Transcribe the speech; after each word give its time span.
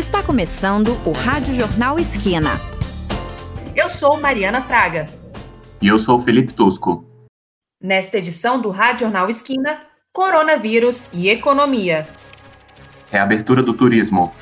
Está 0.00 0.22
começando 0.22 0.96
o 1.06 1.12
Rádio 1.12 1.52
Jornal 1.52 1.98
Esquina. 1.98 2.52
Eu 3.76 3.86
sou 3.86 4.18
Mariana 4.18 4.62
Fraga. 4.62 5.04
E 5.78 5.88
eu 5.88 5.98
sou 5.98 6.18
Felipe 6.18 6.54
Tosco. 6.54 7.04
Nesta 7.82 8.16
edição 8.16 8.58
do 8.58 8.70
Rádio 8.70 9.00
Jornal 9.00 9.28
Esquina, 9.28 9.82
coronavírus 10.10 11.06
e 11.12 11.28
economia. 11.28 12.08
Reabertura 13.10 13.62
do 13.62 13.74
turismo. 13.74 14.32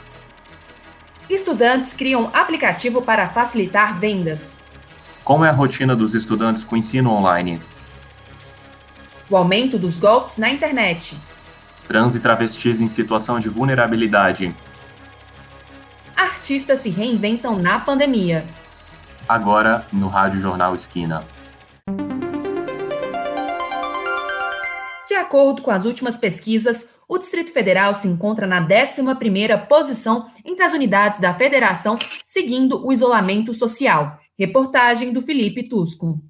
Estudantes 1.29 1.93
criam 1.93 2.30
aplicativo 2.32 3.02
para 3.02 3.27
facilitar 3.27 3.98
vendas. 3.98 4.61
Como 5.25 5.45
é 5.45 5.48
a 5.48 5.52
rotina 5.52 5.96
dos 5.96 6.14
estudantes 6.14 6.62
com 6.62 6.77
ensino 6.77 7.11
online? 7.11 7.61
O 9.29 9.36
aumento 9.36 9.77
dos 9.77 9.98
golpes 9.98 10.38
na 10.38 10.48
internet. 10.50 11.18
Trans 11.88 12.14
e 12.14 12.20
travestis 12.20 12.80
em 12.80 12.86
situação 12.86 13.40
de 13.40 13.48
vulnerabilidade 13.48 14.54
artistas 16.18 16.80
se 16.80 16.90
reinventam 16.90 17.56
na 17.56 17.78
pandemia. 17.78 18.45
Agora 19.28 19.86
no 19.92 20.08
Rádio 20.08 20.41
Jornal 20.41 20.74
Esquina. 20.74 21.24
De 25.06 25.14
acordo 25.14 25.62
com 25.62 25.70
as 25.70 25.84
últimas 25.84 26.16
pesquisas, 26.16 26.91
o 27.08 27.18
Distrito 27.18 27.52
Federal 27.52 27.94
se 27.94 28.08
encontra 28.08 28.48
na 28.48 28.60
11ª 28.60 29.68
posição 29.68 30.27
entre 30.44 30.64
as 30.64 30.72
unidades 30.72 31.20
da 31.20 31.32
federação, 31.32 31.96
seguindo 32.27 32.84
o 32.84 32.92
isolamento 32.92 33.52
social. 33.52 34.19
Reportagem 34.36 35.12
do 35.12 35.22
Felipe 35.22 35.69
Tusco. 35.69 36.20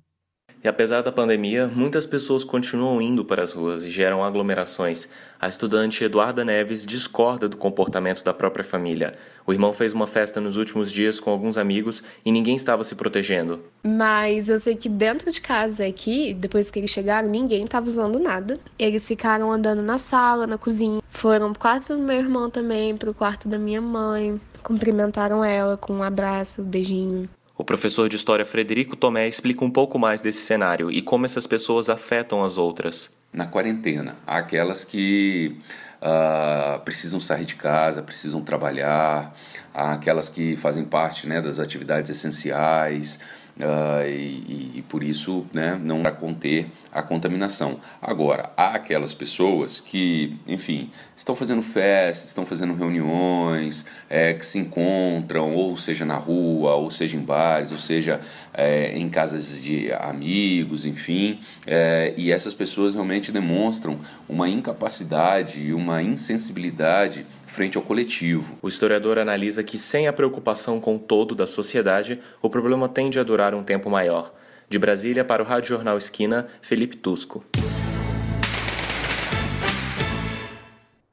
E 0.62 0.66
apesar 0.68 1.02
da 1.02 1.12
pandemia, 1.12 1.68
muitas 1.68 2.04
pessoas 2.04 2.42
continuam 2.42 3.00
indo 3.00 3.24
para 3.24 3.42
as 3.42 3.52
ruas 3.52 3.84
e 3.84 3.90
geram 3.90 4.24
aglomerações. 4.24 5.08
A 5.40 5.46
estudante 5.46 6.02
Eduarda 6.02 6.44
Neves 6.44 6.84
discorda 6.84 7.48
do 7.48 7.56
comportamento 7.56 8.24
da 8.24 8.34
própria 8.34 8.64
família. 8.64 9.14
O 9.46 9.52
irmão 9.52 9.72
fez 9.72 9.92
uma 9.92 10.06
festa 10.06 10.40
nos 10.40 10.56
últimos 10.56 10.90
dias 10.90 11.20
com 11.20 11.30
alguns 11.30 11.56
amigos 11.56 12.02
e 12.24 12.32
ninguém 12.32 12.56
estava 12.56 12.82
se 12.82 12.96
protegendo. 12.96 13.62
Mas 13.84 14.48
eu 14.48 14.58
sei 14.58 14.74
que 14.74 14.88
dentro 14.88 15.30
de 15.30 15.40
casa 15.40 15.86
aqui, 15.86 16.34
depois 16.34 16.70
que 16.70 16.80
eles 16.80 16.90
chegaram, 16.90 17.28
ninguém 17.28 17.64
estava 17.64 17.86
usando 17.86 18.18
nada. 18.18 18.58
Eles 18.76 19.06
ficaram 19.06 19.52
andando 19.52 19.80
na 19.80 19.96
sala, 19.96 20.44
na 20.44 20.58
cozinha. 20.58 21.00
Foram 21.08 21.52
pro 21.52 21.60
quarto 21.60 21.96
do 21.96 22.02
meu 22.02 22.16
irmão 22.16 22.50
também, 22.50 22.96
pro 22.96 23.14
quarto 23.14 23.48
da 23.48 23.58
minha 23.58 23.80
mãe. 23.80 24.40
Cumprimentaram 24.64 25.44
ela 25.44 25.76
com 25.76 25.94
um 25.94 26.02
abraço, 26.02 26.62
um 26.62 26.64
beijinho. 26.64 27.28
O 27.58 27.64
professor 27.64 28.08
de 28.08 28.14
História 28.14 28.44
Frederico 28.44 28.94
Tomé 28.94 29.26
explica 29.26 29.64
um 29.64 29.70
pouco 29.70 29.98
mais 29.98 30.20
desse 30.20 30.42
cenário 30.42 30.92
e 30.92 31.02
como 31.02 31.26
essas 31.26 31.44
pessoas 31.44 31.90
afetam 31.90 32.44
as 32.44 32.56
outras. 32.56 33.12
Na 33.32 33.46
quarentena, 33.46 34.16
há 34.24 34.38
aquelas 34.38 34.84
que 34.84 35.58
uh, 36.00 36.78
precisam 36.84 37.18
sair 37.18 37.44
de 37.44 37.56
casa, 37.56 38.00
precisam 38.00 38.42
trabalhar, 38.42 39.34
há 39.74 39.94
aquelas 39.94 40.28
que 40.28 40.56
fazem 40.56 40.84
parte 40.84 41.26
né, 41.26 41.40
das 41.40 41.58
atividades 41.58 42.08
essenciais, 42.12 43.18
Uh, 43.58 44.08
e, 44.08 44.72
e, 44.76 44.84
por 44.88 45.02
isso 45.02 45.44
né, 45.52 45.76
não 45.82 46.04
para 46.04 46.12
conter 46.12 46.70
a 46.92 47.02
contaminação. 47.02 47.80
Agora, 48.00 48.52
há 48.56 48.74
aquelas 48.74 49.12
pessoas 49.12 49.80
que, 49.80 50.38
enfim, 50.46 50.92
estão 51.16 51.34
fazendo 51.34 51.60
festas, 51.60 52.28
estão 52.28 52.46
fazendo 52.46 52.72
reuniões, 52.74 53.84
é, 54.08 54.32
que 54.32 54.46
se 54.46 54.60
encontram, 54.60 55.56
ou 55.56 55.76
seja 55.76 56.04
na 56.04 56.14
rua, 56.14 56.76
ou 56.76 56.88
seja 56.88 57.16
em 57.16 57.20
bares, 57.20 57.72
ou 57.72 57.78
seja 57.78 58.20
é, 58.54 58.96
em 58.96 59.08
casas 59.08 59.60
de 59.60 59.92
amigos, 59.92 60.84
enfim, 60.84 61.40
é, 61.66 62.14
e 62.16 62.30
essas 62.30 62.54
pessoas 62.54 62.94
realmente 62.94 63.32
demonstram 63.32 63.98
uma 64.28 64.48
incapacidade 64.48 65.60
e 65.60 65.72
uma 65.74 66.00
insensibilidade 66.00 67.26
frente 67.46 67.76
ao 67.76 67.82
coletivo. 67.82 68.56
O 68.62 68.68
historiador 68.68 69.18
analisa 69.18 69.64
que, 69.64 69.78
sem 69.78 70.06
a 70.06 70.12
preocupação 70.12 70.80
com 70.80 70.96
o 70.96 70.98
todo 70.98 71.34
da 71.34 71.46
sociedade, 71.46 72.20
o 72.42 72.48
problema 72.48 72.88
tende 72.88 73.18
a 73.18 73.22
durar 73.22 73.47
um 73.56 73.62
tempo 73.62 73.88
maior. 73.90 74.32
De 74.68 74.78
Brasília 74.78 75.24
para 75.24 75.42
o 75.42 75.46
Rádio 75.46 75.70
Jornal 75.70 75.96
Esquina, 75.96 76.46
Felipe 76.60 76.96
Tusco. 76.96 77.44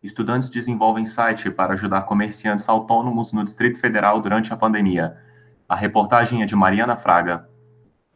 Estudantes 0.04 0.50
desenvolvem 0.50 1.06
site 1.06 1.50
para 1.50 1.74
ajudar 1.74 2.04
comerciantes 2.04 2.70
autônomos 2.70 3.34
no 3.34 3.44
Distrito 3.44 3.80
Federal 3.80 4.22
durante 4.22 4.54
a 4.54 4.58
pandemia. 4.58 5.18
A 5.68 5.76
reportagem 5.76 6.44
é 6.44 6.46
de 6.46 6.56
Mariana 6.56 6.96
Fraga. 6.96 7.50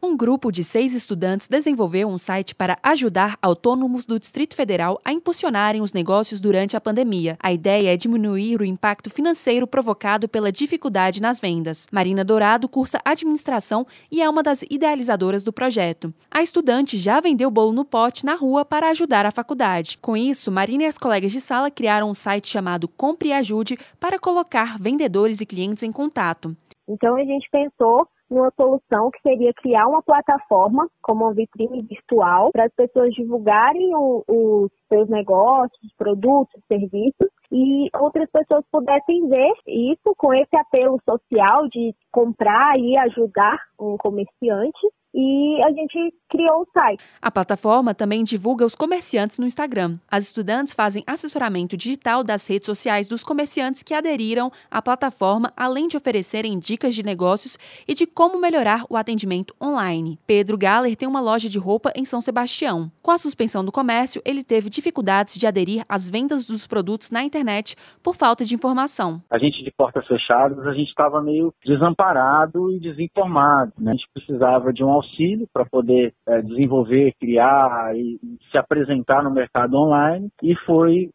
Um 0.02 0.16
grupo 0.16 0.50
de 0.50 0.64
seis 0.64 0.94
estudantes 0.94 1.46
desenvolveu 1.46 2.08
um 2.08 2.16
site 2.16 2.54
para 2.54 2.78
ajudar 2.82 3.36
autônomos 3.42 4.06
do 4.06 4.18
Distrito 4.18 4.54
Federal 4.54 4.98
a 5.04 5.12
impulsionarem 5.12 5.82
os 5.82 5.92
negócios 5.92 6.40
durante 6.40 6.74
a 6.74 6.80
pandemia. 6.80 7.36
A 7.38 7.52
ideia 7.52 7.92
é 7.92 7.98
diminuir 7.98 8.62
o 8.62 8.64
impacto 8.64 9.10
financeiro 9.10 9.66
provocado 9.66 10.26
pela 10.26 10.50
dificuldade 10.50 11.20
nas 11.20 11.38
vendas. 11.38 11.86
Marina 11.92 12.24
Dourado 12.24 12.66
cursa 12.66 12.98
administração 13.04 13.86
e 14.10 14.22
é 14.22 14.28
uma 14.28 14.42
das 14.42 14.62
idealizadoras 14.70 15.42
do 15.42 15.52
projeto. 15.52 16.14
A 16.30 16.42
estudante 16.42 16.96
já 16.96 17.20
vendeu 17.20 17.50
bolo 17.50 17.72
no 17.72 17.84
pote 17.84 18.24
na 18.24 18.34
rua 18.34 18.64
para 18.64 18.88
ajudar 18.88 19.26
a 19.26 19.30
faculdade. 19.30 19.98
Com 19.98 20.16
isso, 20.16 20.50
Marina 20.50 20.84
e 20.84 20.86
as 20.86 20.96
colegas 20.96 21.30
de 21.30 21.42
sala 21.42 21.70
criaram 21.70 22.08
um 22.08 22.14
site 22.14 22.48
chamado 22.48 22.88
Compre 22.88 23.28
e 23.28 23.32
Ajude 23.34 23.78
para 24.00 24.18
colocar 24.18 24.78
vendedores 24.78 25.42
e 25.42 25.46
clientes 25.46 25.82
em 25.82 25.92
contato. 25.92 26.56
Então 26.88 27.16
a 27.16 27.24
gente 27.24 27.46
pensou 27.52 28.08
numa 28.30 28.50
solução 28.56 29.10
que 29.10 29.20
seria 29.22 29.52
criar 29.54 29.86
uma 29.86 30.02
plataforma 30.02 30.88
como 31.02 31.24
uma 31.24 31.34
vitrine 31.34 31.82
virtual 31.82 32.52
para 32.52 32.64
as 32.64 32.74
pessoas 32.74 33.12
divulgarem 33.14 33.90
os 33.94 34.70
seus 34.88 35.08
negócios, 35.08 35.92
produtos, 35.98 36.62
serviços 36.68 37.28
e 37.52 37.88
outras 37.98 38.30
pessoas 38.30 38.64
pudessem 38.70 39.28
ver 39.28 39.52
isso 39.66 40.14
com 40.16 40.32
esse 40.32 40.56
apelo 40.56 41.00
social 41.04 41.68
de 41.68 41.94
comprar 42.12 42.78
e 42.78 42.96
ajudar 42.98 43.58
um 43.78 43.96
comerciante 43.96 44.78
e 45.14 45.62
a 45.62 45.70
gente 45.72 46.14
criou 46.28 46.62
o 46.62 46.66
site. 46.72 47.02
A 47.20 47.30
plataforma 47.30 47.94
também 47.94 48.22
divulga 48.22 48.64
os 48.64 48.74
comerciantes 48.74 49.38
no 49.38 49.46
Instagram. 49.46 49.98
As 50.10 50.24
estudantes 50.24 50.74
fazem 50.74 51.02
assessoramento 51.06 51.76
digital 51.76 52.22
das 52.22 52.46
redes 52.48 52.66
sociais 52.66 53.08
dos 53.08 53.24
comerciantes 53.24 53.82
que 53.82 53.94
aderiram 53.94 54.50
à 54.70 54.80
plataforma, 54.80 55.52
além 55.56 55.88
de 55.88 55.96
oferecerem 55.96 56.58
dicas 56.58 56.94
de 56.94 57.02
negócios 57.02 57.58
e 57.86 57.94
de 57.94 58.06
como 58.06 58.40
melhorar 58.40 58.84
o 58.88 58.96
atendimento 58.96 59.54
online. 59.60 60.18
Pedro 60.26 60.56
Galler 60.56 60.96
tem 60.96 61.08
uma 61.08 61.20
loja 61.20 61.48
de 61.48 61.58
roupa 61.58 61.92
em 61.96 62.04
São 62.04 62.20
Sebastião. 62.20 62.90
Com 63.02 63.10
a 63.10 63.18
suspensão 63.18 63.64
do 63.64 63.72
comércio, 63.72 64.22
ele 64.24 64.44
teve 64.44 64.70
dificuldades 64.70 65.34
de 65.34 65.46
aderir 65.46 65.84
às 65.88 66.08
vendas 66.08 66.46
dos 66.46 66.66
produtos 66.66 67.10
na 67.10 67.22
internet 67.22 67.74
por 68.02 68.14
falta 68.14 68.44
de 68.44 68.54
informação. 68.54 69.20
A 69.30 69.38
gente 69.38 69.64
de 69.64 69.70
portas 69.72 70.06
fechadas, 70.06 70.58
a 70.66 70.72
gente 70.72 70.88
estava 70.88 71.20
meio 71.22 71.52
desamparado 71.64 72.70
e 72.72 72.78
desinformado. 72.78 73.72
Né? 73.78 73.90
A 73.90 73.96
gente 73.96 74.08
precisava 74.14 74.72
de 74.72 74.84
um 74.84 74.99
auxílio 75.00 75.46
para 75.52 75.64
poder 75.64 76.14
é, 76.26 76.42
desenvolver, 76.42 77.14
criar 77.18 77.96
e, 77.96 78.18
se 78.50 78.58
apresentar 78.58 79.22
no 79.22 79.30
mercado 79.30 79.74
online 79.74 80.28
e 80.42 80.54
foi 80.66 81.10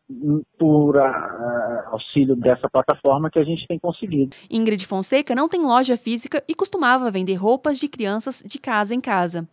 por 0.58 0.98
a, 0.98 1.08
a, 1.08 1.90
auxílio 1.92 2.36
dessa 2.36 2.70
plataforma 2.70 3.30
que 3.30 3.40
a 3.40 3.44
gente 3.44 3.66
tem 3.68 3.80
conseguido. 3.80 4.36
Ingrid 4.50 4.86
Fonseca 4.86 5.36
não 5.36 5.48
tem 5.48 5.62
loja 5.62 5.98
física 5.98 6.44
e 6.48 6.54
costumava 6.54 7.12
vender 7.12 7.36
roupas 7.36 7.80
de 7.80 7.88
crianças 7.88 8.44
de 8.46 8.60
casa 8.60 8.94
em 8.94 9.02
casa. 9.02 9.48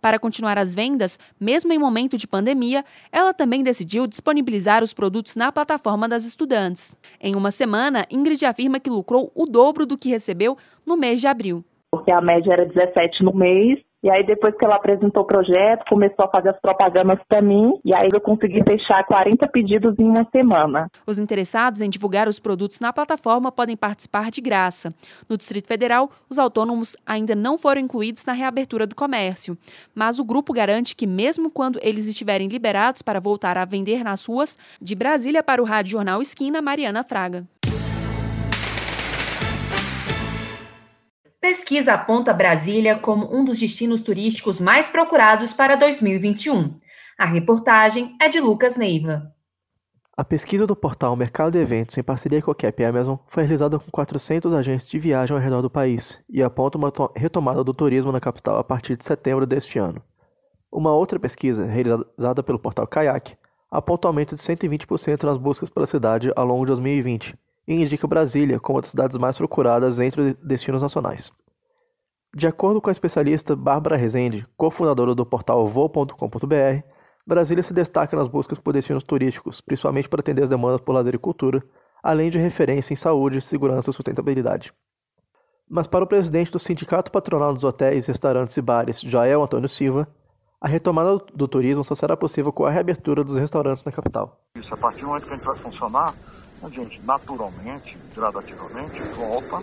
Para 0.00 0.18
continuar 0.18 0.58
as 0.58 0.74
vendas, 0.74 1.18
mesmo 1.38 1.72
em 1.72 1.78
momento 1.78 2.16
de 2.16 2.26
pandemia, 2.26 2.84
ela 3.12 3.34
também 3.34 3.62
decidiu 3.62 4.06
disponibilizar 4.06 4.82
os 4.82 4.94
produtos 4.94 5.36
na 5.36 5.52
plataforma 5.52 6.08
das 6.08 6.24
estudantes. 6.24 6.94
Em 7.20 7.36
uma 7.36 7.50
semana, 7.50 8.04
Ingrid 8.10 8.44
afirma 8.46 8.80
que 8.80 8.90
lucrou 8.90 9.30
o 9.34 9.46
dobro 9.46 9.84
do 9.84 9.98
que 9.98 10.08
recebeu 10.08 10.56
no 10.86 10.96
mês 10.96 11.20
de 11.20 11.26
abril 11.26 11.64
porque 11.90 12.10
a 12.10 12.20
média 12.20 12.52
era 12.52 12.66
17 12.66 13.22
no 13.22 13.34
mês. 13.34 13.78
E 14.00 14.08
aí, 14.08 14.24
depois 14.24 14.56
que 14.56 14.64
ela 14.64 14.76
apresentou 14.76 15.24
o 15.24 15.26
projeto, 15.26 15.84
começou 15.88 16.24
a 16.24 16.30
fazer 16.30 16.50
as 16.50 16.60
propagandas 16.60 17.18
para 17.28 17.42
mim, 17.42 17.72
e 17.84 17.92
aí 17.92 18.08
eu 18.12 18.20
consegui 18.20 18.62
fechar 18.62 19.04
40 19.04 19.48
pedidos 19.48 19.98
em 19.98 20.04
uma 20.04 20.24
semana. 20.30 20.88
Os 21.04 21.18
interessados 21.18 21.80
em 21.80 21.90
divulgar 21.90 22.28
os 22.28 22.38
produtos 22.38 22.78
na 22.78 22.92
plataforma 22.92 23.50
podem 23.50 23.76
participar 23.76 24.30
de 24.30 24.40
graça. 24.40 24.94
No 25.28 25.36
Distrito 25.36 25.66
Federal, 25.66 26.08
os 26.30 26.38
autônomos 26.38 26.96
ainda 27.04 27.34
não 27.34 27.58
foram 27.58 27.80
incluídos 27.80 28.24
na 28.24 28.34
reabertura 28.34 28.86
do 28.86 28.94
comércio, 28.94 29.58
mas 29.92 30.20
o 30.20 30.24
grupo 30.24 30.52
garante 30.52 30.94
que, 30.94 31.06
mesmo 31.06 31.50
quando 31.50 31.80
eles 31.82 32.06
estiverem 32.06 32.46
liberados 32.46 33.02
para 33.02 33.18
voltar 33.18 33.58
a 33.58 33.64
vender 33.64 34.04
nas 34.04 34.24
ruas, 34.24 34.56
de 34.80 34.94
Brasília 34.94 35.42
para 35.42 35.60
o 35.60 35.64
Rádio 35.64 35.92
Jornal 35.92 36.22
Esquina, 36.22 36.62
Mariana 36.62 37.02
Fraga. 37.02 37.44
Pesquisa 41.40 41.94
aponta 41.94 42.34
Brasília 42.34 42.98
como 42.98 43.32
um 43.32 43.44
dos 43.44 43.60
destinos 43.60 44.00
turísticos 44.00 44.58
mais 44.58 44.88
procurados 44.88 45.52
para 45.52 45.76
2021. 45.76 46.74
A 47.16 47.24
reportagem 47.24 48.16
é 48.20 48.28
de 48.28 48.40
Lucas 48.40 48.76
Neiva. 48.76 49.32
A 50.16 50.24
pesquisa 50.24 50.66
do 50.66 50.74
portal 50.74 51.14
Mercado 51.14 51.52
de 51.52 51.58
Eventos, 51.58 51.96
em 51.96 52.02
parceria 52.02 52.42
com 52.42 52.50
a 52.50 52.54
Cap 52.56 52.84
Amazon, 52.84 53.18
foi 53.28 53.44
realizada 53.44 53.78
com 53.78 53.88
400 53.88 54.52
agentes 54.52 54.88
de 54.88 54.98
viagem 54.98 55.36
ao 55.36 55.40
redor 55.40 55.62
do 55.62 55.70
país 55.70 56.18
e 56.28 56.42
aponta 56.42 56.76
uma 56.76 56.92
retomada 57.14 57.62
do 57.62 57.72
turismo 57.72 58.10
na 58.10 58.18
capital 58.18 58.58
a 58.58 58.64
partir 58.64 58.96
de 58.96 59.04
setembro 59.04 59.46
deste 59.46 59.78
ano. 59.78 60.02
Uma 60.72 60.92
outra 60.92 61.20
pesquisa, 61.20 61.64
realizada 61.64 62.42
pelo 62.42 62.58
portal 62.58 62.84
Kayak, 62.84 63.38
aponta 63.70 64.08
um 64.08 64.10
aumento 64.10 64.34
de 64.34 64.42
120% 64.42 65.22
nas 65.22 65.38
buscas 65.38 65.70
pela 65.70 65.86
cidade 65.86 66.32
ao 66.34 66.44
longo 66.44 66.64
de 66.64 66.72
2020 66.72 67.38
e 67.68 67.74
indica 67.74 68.08
Brasília 68.08 68.58
como 68.58 68.76
uma 68.76 68.80
das 68.82 68.90
cidades 68.90 69.18
mais 69.18 69.36
procuradas 69.36 70.00
entre 70.00 70.22
os 70.22 70.34
destinos 70.36 70.82
nacionais. 70.82 71.30
De 72.34 72.46
acordo 72.46 72.80
com 72.80 72.88
a 72.88 72.92
especialista 72.92 73.54
Bárbara 73.54 73.96
Rezende, 73.96 74.46
cofundadora 74.56 75.14
do 75.14 75.26
portal 75.26 75.66
voo.com.br, 75.66 76.82
Brasília 77.26 77.62
se 77.62 77.74
destaca 77.74 78.16
nas 78.16 78.26
buscas 78.26 78.58
por 78.58 78.72
destinos 78.72 79.04
turísticos, 79.04 79.60
principalmente 79.60 80.08
para 80.08 80.20
atender 80.20 80.42
as 80.42 80.48
demandas 80.48 80.80
por 80.80 80.92
lazer 80.92 81.14
e 81.14 81.18
cultura, 81.18 81.62
além 82.02 82.30
de 82.30 82.38
referência 82.38 82.94
em 82.94 82.96
saúde, 82.96 83.42
segurança 83.42 83.90
e 83.90 83.92
sustentabilidade. 83.92 84.72
Mas 85.68 85.86
para 85.86 86.04
o 86.04 86.08
presidente 86.08 86.50
do 86.50 86.58
Sindicato 86.58 87.12
Patronal 87.12 87.52
dos 87.52 87.64
Hotéis, 87.64 88.06
Restaurantes 88.06 88.56
e 88.56 88.62
Bares, 88.62 89.02
Jael 89.02 89.42
Antônio 89.42 89.68
Silva, 89.68 90.08
a 90.58 90.66
retomada 90.66 91.18
do 91.34 91.46
turismo 91.46 91.84
só 91.84 91.94
será 91.94 92.16
possível 92.16 92.50
com 92.50 92.64
a 92.64 92.70
reabertura 92.70 93.22
dos 93.22 93.36
restaurantes 93.36 93.84
na 93.84 93.92
capital. 93.92 94.40
Isso, 94.56 94.72
a 94.72 94.76
partir 94.76 95.02
do 95.02 95.08
momento 95.08 95.24
que 95.24 95.32
a 95.32 95.36
gente 95.36 95.44
vai 95.44 95.58
funcionar, 95.58 96.14
a 96.62 96.68
gente 96.68 97.00
naturalmente, 97.04 97.96
gradativamente, 98.14 99.00
volta, 99.14 99.62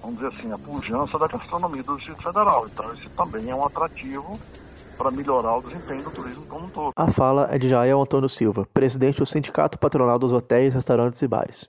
vamos 0.00 0.20
dizer 0.20 0.36
assim, 0.36 0.52
a 0.52 0.58
pujança 0.58 1.18
da 1.18 1.26
gastronomia 1.26 1.82
do 1.82 1.96
Distrito 1.96 2.22
Federal. 2.22 2.66
Então, 2.66 2.92
isso 2.94 3.08
também 3.10 3.50
é 3.50 3.54
um 3.54 3.64
atrativo 3.64 4.38
para 4.96 5.10
melhorar 5.10 5.56
o 5.56 5.62
desempenho 5.62 6.04
do 6.04 6.10
turismo 6.10 6.44
como 6.46 6.66
um 6.66 6.68
todo. 6.68 6.92
A 6.94 7.10
fala 7.10 7.48
é 7.50 7.58
de 7.58 7.68
Jael 7.68 8.00
Antônio 8.00 8.28
Silva, 8.28 8.66
presidente 8.72 9.18
do 9.18 9.26
Sindicato 9.26 9.78
Patronal 9.78 10.18
dos 10.18 10.32
Hotéis, 10.32 10.74
Restaurantes 10.74 11.20
e 11.22 11.28
Bares. 11.28 11.68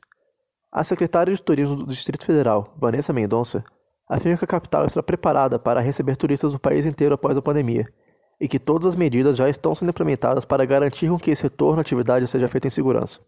A 0.71 0.83
secretária 0.83 1.33
de 1.33 1.41
Turismo 1.41 1.75
do 1.75 1.85
Distrito 1.85 2.25
Federal, 2.25 2.73
Vanessa 2.77 3.13
Mendonça, 3.13 3.63
afirma 4.09 4.37
que 4.37 4.45
a 4.45 4.47
capital 4.47 4.85
está 4.85 5.01
preparada 5.01 5.57
para 5.57 5.79
receber 5.79 6.17
turistas 6.17 6.51
do 6.51 6.59
país 6.59 6.85
inteiro 6.85 7.15
após 7.15 7.37
a 7.37 7.41
pandemia 7.41 7.87
e 8.41 8.47
que 8.47 8.59
todas 8.59 8.87
as 8.87 8.95
medidas 8.95 9.37
já 9.37 9.47
estão 9.47 9.73
sendo 9.73 9.89
implementadas 9.89 10.45
para 10.45 10.65
garantir 10.65 11.09
que 11.19 11.31
esse 11.31 11.43
retorno 11.43 11.77
à 11.77 11.81
atividade 11.81 12.27
seja 12.27 12.47
feito 12.47 12.67
em 12.67 12.71
segurança. 12.71 13.19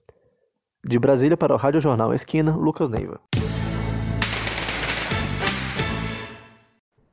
De 0.87 0.99
Brasília 0.99 1.35
para 1.35 1.51
o 1.51 1.57
Rádio 1.57 1.81
Jornal 1.81 2.13
Esquina, 2.13 2.55
Lucas 2.55 2.91
Neiva. 2.91 3.19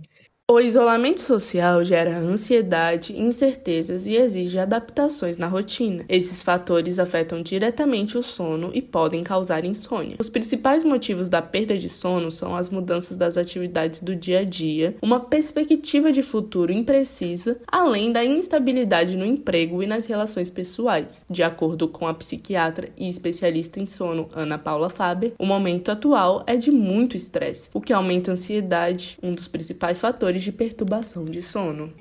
O 0.51 0.59
isolamento 0.59 1.21
social 1.21 1.83
gera 1.83 2.17
ansiedade, 2.17 3.15
incertezas 3.15 4.07
e 4.07 4.15
exige 4.15 4.57
adaptações 4.57 5.37
na 5.37 5.45
rotina. 5.45 6.03
Esses 6.09 6.41
fatores 6.41 6.97
afetam 6.97 7.39
diretamente 7.43 8.17
o 8.17 8.23
sono 8.23 8.71
e 8.73 8.81
podem 8.81 9.23
causar 9.23 9.63
insônia. 9.63 10.15
Os 10.17 10.27
principais 10.27 10.83
motivos 10.83 11.29
da 11.29 11.39
perda 11.39 11.77
de 11.77 11.87
sono 11.87 12.31
são 12.31 12.55
as 12.55 12.71
mudanças 12.71 13.15
das 13.15 13.37
atividades 13.37 13.99
do 13.99 14.15
dia 14.15 14.39
a 14.39 14.43
dia, 14.43 14.95
uma 15.03 15.19
perspectiva 15.19 16.11
de 16.11 16.23
futuro 16.23 16.71
imprecisa, 16.71 17.59
além 17.67 18.11
da 18.11 18.25
instabilidade 18.25 19.15
no 19.15 19.25
emprego 19.25 19.83
e 19.83 19.85
nas 19.85 20.07
relações 20.07 20.49
pessoais. 20.49 21.23
De 21.29 21.43
acordo 21.43 21.87
com 21.87 22.07
a 22.07 22.13
psiquiatra 22.15 22.89
e 22.97 23.07
especialista 23.07 23.79
em 23.79 23.85
sono 23.85 24.27
Ana 24.33 24.57
Paula 24.57 24.89
Faber, 24.89 25.31
o 25.37 25.45
momento 25.45 25.91
atual 25.91 26.43
é 26.47 26.57
de 26.57 26.71
muito 26.71 27.15
estresse, 27.15 27.69
o 27.71 27.79
que 27.79 27.93
aumenta 27.93 28.31
a 28.31 28.33
ansiedade, 28.33 29.15
um 29.21 29.35
dos 29.35 29.47
principais 29.47 30.01
fatores 30.01 30.38
de 30.43 30.51
perturbação 30.51 31.25
de 31.25 31.41
sono. 31.41 31.93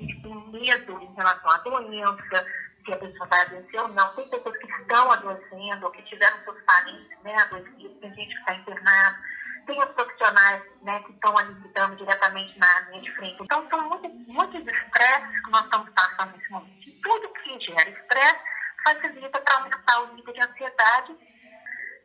Medo 0.51 1.01
em 1.01 1.15
relação 1.15 1.49
à 1.49 1.57
doença, 1.57 2.45
se 2.85 2.93
a 2.93 2.97
pessoa 2.97 3.27
vai 3.27 3.41
adoecer 3.41 3.81
ou 3.81 3.87
não. 3.89 4.15
Tem 4.15 4.29
pessoas 4.29 4.57
que 4.57 4.67
estão 4.67 5.11
adoecendo 5.11 5.85
ou 5.85 5.91
que 5.91 6.01
tiveram 6.03 6.37
seus 6.43 6.61
parentes 6.63 7.23
né, 7.23 7.35
adoecidos, 7.35 7.99
tem 7.99 8.13
gente 8.15 8.35
que 8.35 8.39
está 8.39 8.55
internado. 8.55 9.17
Tem 9.65 9.79
os 9.79 9.91
profissionais 9.91 10.63
né, 10.81 10.99
que 11.05 11.11
estão 11.11 11.37
ali 11.37 11.53
lidando 11.53 11.95
diretamente 11.97 12.57
na 12.57 12.89
linha 12.89 13.01
de 13.01 13.11
frente. 13.11 13.37
Então, 13.43 13.67
são 13.69 13.87
muitos, 13.87 14.11
muitos 14.27 14.61
estresses 14.61 15.41
que 15.45 15.51
nós 15.51 15.63
estamos 15.65 15.89
passando 15.91 16.35
nesse 16.35 16.51
momento. 16.51 16.89
E 16.89 16.91
tudo 17.01 17.33
que 17.33 17.59
gera 17.59 17.89
estresse 17.89 18.39
facilita 18.83 19.41
para 19.41 19.55
aumentar 19.57 20.01
o 20.01 20.15
nível 20.15 20.33
de 20.33 20.41
ansiedade. 20.41 21.15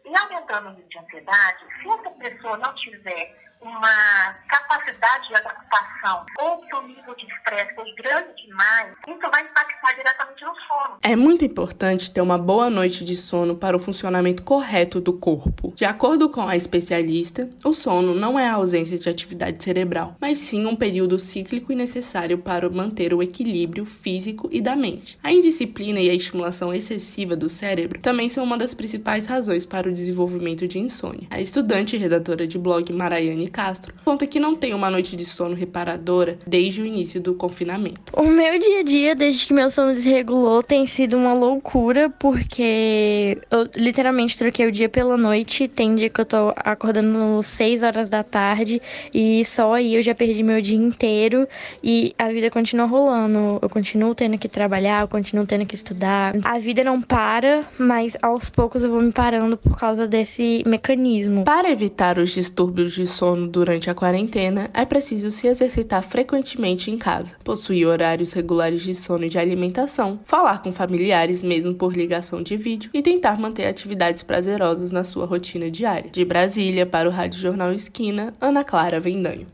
E 0.04 0.18
aumentando 0.18 0.68
o 0.68 0.72
nível 0.72 0.88
de 0.88 0.98
ansiedade, 0.98 1.64
se 1.80 1.88
essa 1.88 2.10
pessoa 2.10 2.58
não 2.58 2.74
tiver 2.74 3.53
uma 3.64 4.34
capacidade 4.46 5.28
de 5.28 5.34
adaptação 5.34 6.26
ou 6.38 6.58
que 6.58 6.74
o 6.74 6.82
nível 6.82 7.14
de 7.14 7.26
estresse 7.26 7.74
foi 7.74 7.92
grande 7.94 8.34
demais, 8.44 8.92
isso 9.08 9.30
vai 9.32 9.42
impactar 9.42 9.94
diretamente 9.94 10.44
no 10.44 10.54
sono. 10.54 10.98
É 11.02 11.16
muito 11.16 11.44
importante 11.44 12.10
ter 12.10 12.20
uma 12.20 12.36
boa 12.36 12.68
noite 12.68 13.04
de 13.04 13.16
sono 13.16 13.56
para 13.56 13.76
o 13.76 13.80
funcionamento 13.80 14.42
correto 14.42 15.00
do 15.00 15.14
corpo. 15.14 15.72
De 15.74 15.84
acordo 15.84 16.28
com 16.28 16.46
a 16.46 16.56
especialista, 16.56 17.48
o 17.64 17.72
sono 17.72 18.14
não 18.14 18.38
é 18.38 18.46
a 18.46 18.54
ausência 18.54 18.98
de 18.98 19.08
atividade 19.08 19.62
cerebral, 19.62 20.16
mas 20.20 20.38
sim 20.38 20.66
um 20.66 20.76
período 20.76 21.18
cíclico 21.18 21.72
e 21.72 21.76
necessário 21.76 22.38
para 22.38 22.68
manter 22.68 23.14
o 23.14 23.22
equilíbrio 23.22 23.86
físico 23.86 24.48
e 24.52 24.60
da 24.60 24.76
mente. 24.76 25.18
A 25.22 25.32
indisciplina 25.32 26.00
e 26.00 26.10
a 26.10 26.14
estimulação 26.14 26.72
excessiva 26.72 27.34
do 27.34 27.48
cérebro 27.48 27.98
também 28.00 28.28
são 28.28 28.44
uma 28.44 28.58
das 28.58 28.74
principais 28.74 29.26
razões 29.26 29.64
para 29.64 29.88
o 29.88 29.92
desenvolvimento 29.92 30.68
de 30.68 30.78
insônia. 30.78 31.26
A 31.30 31.40
estudante 31.40 31.96
e 31.96 31.98
redatora 31.98 32.46
de 32.46 32.58
blog 32.58 32.92
Maraiane 32.92 33.53
Castro 33.54 33.94
conta 34.04 34.26
que 34.26 34.40
não 34.40 34.56
tem 34.56 34.74
uma 34.74 34.90
noite 34.90 35.14
de 35.14 35.24
sono 35.24 35.54
reparadora 35.54 36.38
desde 36.44 36.82
o 36.82 36.86
início 36.86 37.20
do 37.20 37.34
confinamento. 37.34 38.12
O 38.12 38.24
meu 38.24 38.58
dia 38.58 38.80
a 38.80 38.82
dia, 38.82 39.14
desde 39.14 39.46
que 39.46 39.54
meu 39.54 39.70
sono 39.70 39.94
desregulou, 39.94 40.60
tem 40.60 40.84
sido 40.86 41.16
uma 41.16 41.32
loucura, 41.34 42.10
porque 42.10 43.38
eu 43.48 43.68
literalmente 43.76 44.36
troquei 44.36 44.66
o 44.66 44.72
dia 44.72 44.88
pela 44.88 45.16
noite. 45.16 45.68
Tem 45.68 45.94
dia 45.94 46.10
que 46.10 46.20
eu 46.20 46.24
tô 46.24 46.52
acordando 46.56 47.40
6 47.42 47.84
horas 47.84 48.10
da 48.10 48.24
tarde 48.24 48.82
e 49.12 49.44
só 49.44 49.74
aí 49.74 49.94
eu 49.94 50.02
já 50.02 50.16
perdi 50.16 50.42
meu 50.42 50.60
dia 50.60 50.76
inteiro 50.76 51.46
e 51.82 52.12
a 52.18 52.28
vida 52.28 52.50
continua 52.50 52.86
rolando. 52.86 53.60
Eu 53.62 53.68
continuo 53.68 54.16
tendo 54.16 54.36
que 54.36 54.48
trabalhar, 54.48 55.02
eu 55.02 55.08
continuo 55.08 55.46
tendo 55.46 55.64
que 55.64 55.76
estudar. 55.76 56.34
A 56.42 56.58
vida 56.58 56.82
não 56.82 57.00
para, 57.00 57.64
mas 57.78 58.16
aos 58.20 58.50
poucos 58.50 58.82
eu 58.82 58.90
vou 58.90 59.00
me 59.00 59.12
parando 59.12 59.56
por 59.56 59.78
causa 59.78 60.08
desse 60.08 60.64
mecanismo. 60.66 61.44
Para 61.44 61.70
evitar 61.70 62.18
os 62.18 62.32
distúrbios 62.32 62.94
de 62.94 63.06
sono 63.06 63.33
durante 63.36 63.90
a 63.90 63.94
quarentena, 63.94 64.70
é 64.72 64.84
preciso 64.84 65.30
se 65.30 65.46
exercitar 65.46 66.02
frequentemente 66.02 66.90
em 66.90 66.98
casa, 66.98 67.36
possuir 67.44 67.86
horários 67.86 68.32
regulares 68.32 68.82
de 68.82 68.94
sono 68.94 69.24
e 69.24 69.28
de 69.28 69.38
alimentação, 69.38 70.20
falar 70.24 70.62
com 70.62 70.72
familiares 70.72 71.42
mesmo 71.42 71.74
por 71.74 71.96
ligação 71.96 72.42
de 72.42 72.56
vídeo 72.56 72.90
e 72.94 73.02
tentar 73.02 73.38
manter 73.38 73.66
atividades 73.66 74.22
prazerosas 74.22 74.92
na 74.92 75.04
sua 75.04 75.26
rotina 75.26 75.70
diária. 75.70 76.10
De 76.10 76.24
Brasília 76.24 76.86
para 76.86 77.08
o 77.08 77.12
Rádio 77.12 77.40
Jornal 77.40 77.72
Esquina, 77.72 78.32
Ana 78.40 78.64
Clara 78.64 79.00
Vendanho. 79.00 79.46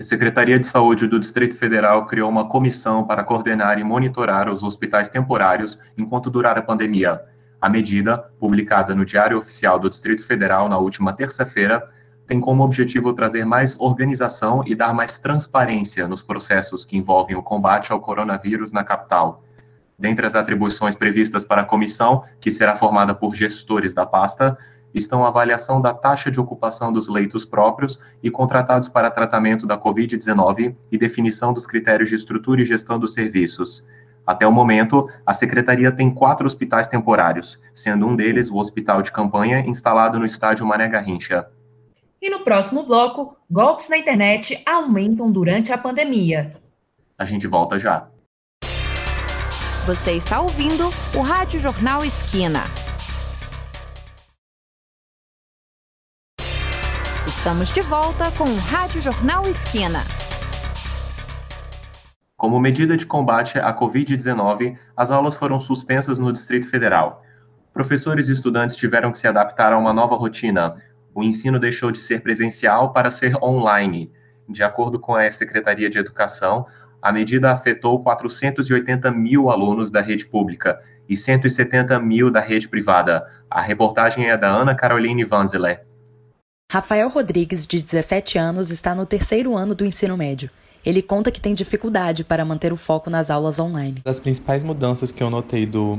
A 0.00 0.02
Secretaria 0.02 0.58
de 0.58 0.66
Saúde 0.66 1.06
do 1.06 1.20
Distrito 1.20 1.56
Federal 1.56 2.06
criou 2.06 2.30
uma 2.30 2.48
comissão 2.48 3.04
para 3.04 3.22
coordenar 3.22 3.78
e 3.78 3.84
monitorar 3.84 4.48
os 4.48 4.62
hospitais 4.62 5.10
temporários 5.10 5.78
enquanto 5.96 6.30
durar 6.30 6.56
a 6.56 6.62
pandemia. 6.62 7.20
A 7.60 7.68
medida, 7.68 8.16
publicada 8.38 8.94
no 8.94 9.04
Diário 9.04 9.36
Oficial 9.36 9.78
do 9.78 9.90
Distrito 9.90 10.24
Federal 10.24 10.68
na 10.68 10.78
última 10.78 11.12
terça-feira, 11.12 11.90
tem 12.26 12.40
como 12.40 12.62
objetivo 12.62 13.12
trazer 13.12 13.44
mais 13.44 13.74
organização 13.78 14.62
e 14.66 14.74
dar 14.74 14.94
mais 14.94 15.18
transparência 15.18 16.08
nos 16.08 16.22
processos 16.22 16.84
que 16.84 16.96
envolvem 16.96 17.36
o 17.36 17.42
combate 17.42 17.92
ao 17.92 18.00
coronavírus 18.00 18.72
na 18.72 18.84
capital. 18.84 19.44
Dentre 19.98 20.24
as 20.24 20.34
atribuições 20.34 20.96
previstas 20.96 21.44
para 21.44 21.60
a 21.62 21.64
comissão, 21.64 22.24
que 22.40 22.50
será 22.50 22.76
formada 22.76 23.14
por 23.14 23.34
gestores 23.34 23.92
da 23.92 24.06
pasta, 24.06 24.56
estão 24.94 25.24
a 25.24 25.28
avaliação 25.28 25.80
da 25.80 25.92
taxa 25.92 26.30
de 26.30 26.40
ocupação 26.40 26.92
dos 26.92 27.08
leitos 27.08 27.44
próprios 27.44 28.02
e 28.22 28.30
contratados 28.30 28.88
para 28.88 29.10
tratamento 29.10 29.66
da 29.66 29.78
Covid-19 29.78 30.74
e 30.90 30.96
definição 30.96 31.52
dos 31.52 31.66
critérios 31.66 32.08
de 32.08 32.14
estrutura 32.14 32.62
e 32.62 32.64
gestão 32.64 32.98
dos 32.98 33.12
serviços. 33.12 33.86
Até 34.26 34.46
o 34.46 34.52
momento, 34.52 35.08
a 35.26 35.34
secretaria 35.34 35.90
tem 35.90 36.12
quatro 36.12 36.46
hospitais 36.46 36.88
temporários, 36.88 37.62
sendo 37.74 38.06
um 38.06 38.14
deles 38.14 38.50
o 38.50 38.58
hospital 38.58 39.02
de 39.02 39.12
campanha 39.12 39.60
instalado 39.60 40.18
no 40.18 40.24
estádio 40.24 40.66
Mané 40.66 40.88
Garrincha. 40.88 41.48
E 42.22 42.28
no 42.28 42.40
próximo 42.40 42.82
bloco, 42.84 43.36
golpes 43.50 43.88
na 43.88 43.96
internet 43.96 44.62
aumentam 44.66 45.32
durante 45.32 45.72
a 45.72 45.78
pandemia. 45.78 46.54
A 47.18 47.24
gente 47.24 47.46
volta 47.46 47.78
já. 47.78 48.08
Você 49.86 50.12
está 50.12 50.40
ouvindo 50.40 50.84
o 51.16 51.22
Rádio 51.22 51.58
Jornal 51.58 52.04
Esquina. 52.04 52.64
Estamos 57.26 57.72
de 57.72 57.80
volta 57.80 58.30
com 58.32 58.44
o 58.44 58.58
Rádio 58.58 59.00
Jornal 59.00 59.44
Esquina. 59.44 60.00
Como 62.40 62.58
medida 62.58 62.96
de 62.96 63.04
combate 63.04 63.58
à 63.58 63.70
Covid-19, 63.70 64.74
as 64.96 65.10
aulas 65.10 65.34
foram 65.34 65.60
suspensas 65.60 66.18
no 66.18 66.32
Distrito 66.32 66.70
Federal. 66.70 67.22
Professores 67.70 68.30
e 68.30 68.32
estudantes 68.32 68.76
tiveram 68.76 69.12
que 69.12 69.18
se 69.18 69.28
adaptar 69.28 69.74
a 69.74 69.78
uma 69.78 69.92
nova 69.92 70.16
rotina. 70.16 70.76
O 71.14 71.22
ensino 71.22 71.58
deixou 71.58 71.92
de 71.92 72.00
ser 72.00 72.22
presencial 72.22 72.94
para 72.94 73.10
ser 73.10 73.36
online. 73.44 74.10
De 74.48 74.62
acordo 74.62 74.98
com 74.98 75.14
a 75.14 75.30
Secretaria 75.30 75.90
de 75.90 75.98
Educação, 75.98 76.64
a 77.02 77.12
medida 77.12 77.52
afetou 77.52 78.02
480 78.02 79.10
mil 79.10 79.50
alunos 79.50 79.90
da 79.90 80.00
rede 80.00 80.24
pública 80.24 80.80
e 81.06 81.14
170 81.18 82.00
mil 82.00 82.30
da 82.30 82.40
rede 82.40 82.66
privada. 82.66 83.22
A 83.50 83.60
reportagem 83.60 84.30
é 84.30 84.38
da 84.38 84.48
Ana 84.48 84.74
Caroline 84.74 85.26
Vanzeler. 85.26 85.84
Rafael 86.72 87.10
Rodrigues, 87.10 87.66
de 87.66 87.82
17 87.82 88.38
anos, 88.38 88.70
está 88.70 88.94
no 88.94 89.04
terceiro 89.04 89.54
ano 89.54 89.74
do 89.74 89.84
ensino 89.84 90.16
médio. 90.16 90.48
Ele 90.84 91.02
conta 91.02 91.30
que 91.30 91.40
tem 91.40 91.52
dificuldade 91.52 92.24
para 92.24 92.44
manter 92.44 92.72
o 92.72 92.76
foco 92.76 93.10
nas 93.10 93.30
aulas 93.30 93.58
online. 93.58 94.00
As 94.04 94.18
principais 94.18 94.62
mudanças 94.62 95.12
que 95.12 95.22
eu 95.22 95.28
notei 95.28 95.66
do 95.66 95.98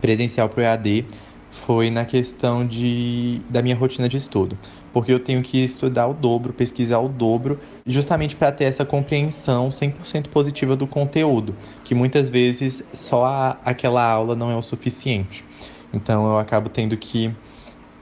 presencial 0.00 0.48
para 0.48 0.60
o 0.60 0.62
EAD 0.62 1.06
foi 1.50 1.90
na 1.90 2.04
questão 2.04 2.66
de, 2.66 3.40
da 3.48 3.62
minha 3.62 3.74
rotina 3.74 4.08
de 4.08 4.18
estudo, 4.18 4.58
porque 4.92 5.10
eu 5.10 5.18
tenho 5.18 5.42
que 5.42 5.64
estudar 5.64 6.06
o 6.06 6.12
dobro, 6.12 6.52
pesquisar 6.52 6.98
o 6.98 7.08
dobro, 7.08 7.58
justamente 7.86 8.36
para 8.36 8.52
ter 8.52 8.64
essa 8.64 8.84
compreensão 8.84 9.70
100% 9.70 10.28
positiva 10.28 10.76
do 10.76 10.86
conteúdo, 10.86 11.56
que 11.82 11.94
muitas 11.94 12.28
vezes 12.28 12.84
só 12.92 13.24
a, 13.24 13.58
aquela 13.64 14.04
aula 14.04 14.36
não 14.36 14.50
é 14.50 14.56
o 14.56 14.62
suficiente. 14.62 15.44
Então 15.92 16.26
eu 16.26 16.38
acabo 16.38 16.68
tendo 16.68 16.96
que 16.96 17.34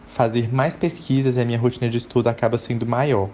fazer 0.09 0.53
mais 0.53 0.77
pesquisas 0.77 1.37
e 1.37 1.41
a 1.41 1.45
minha 1.45 1.59
rotina 1.59 1.89
de 1.89 1.99
estudo 1.99 2.29
acaba 2.29 2.59
sendo 2.59 2.87
maior. 2.87 3.29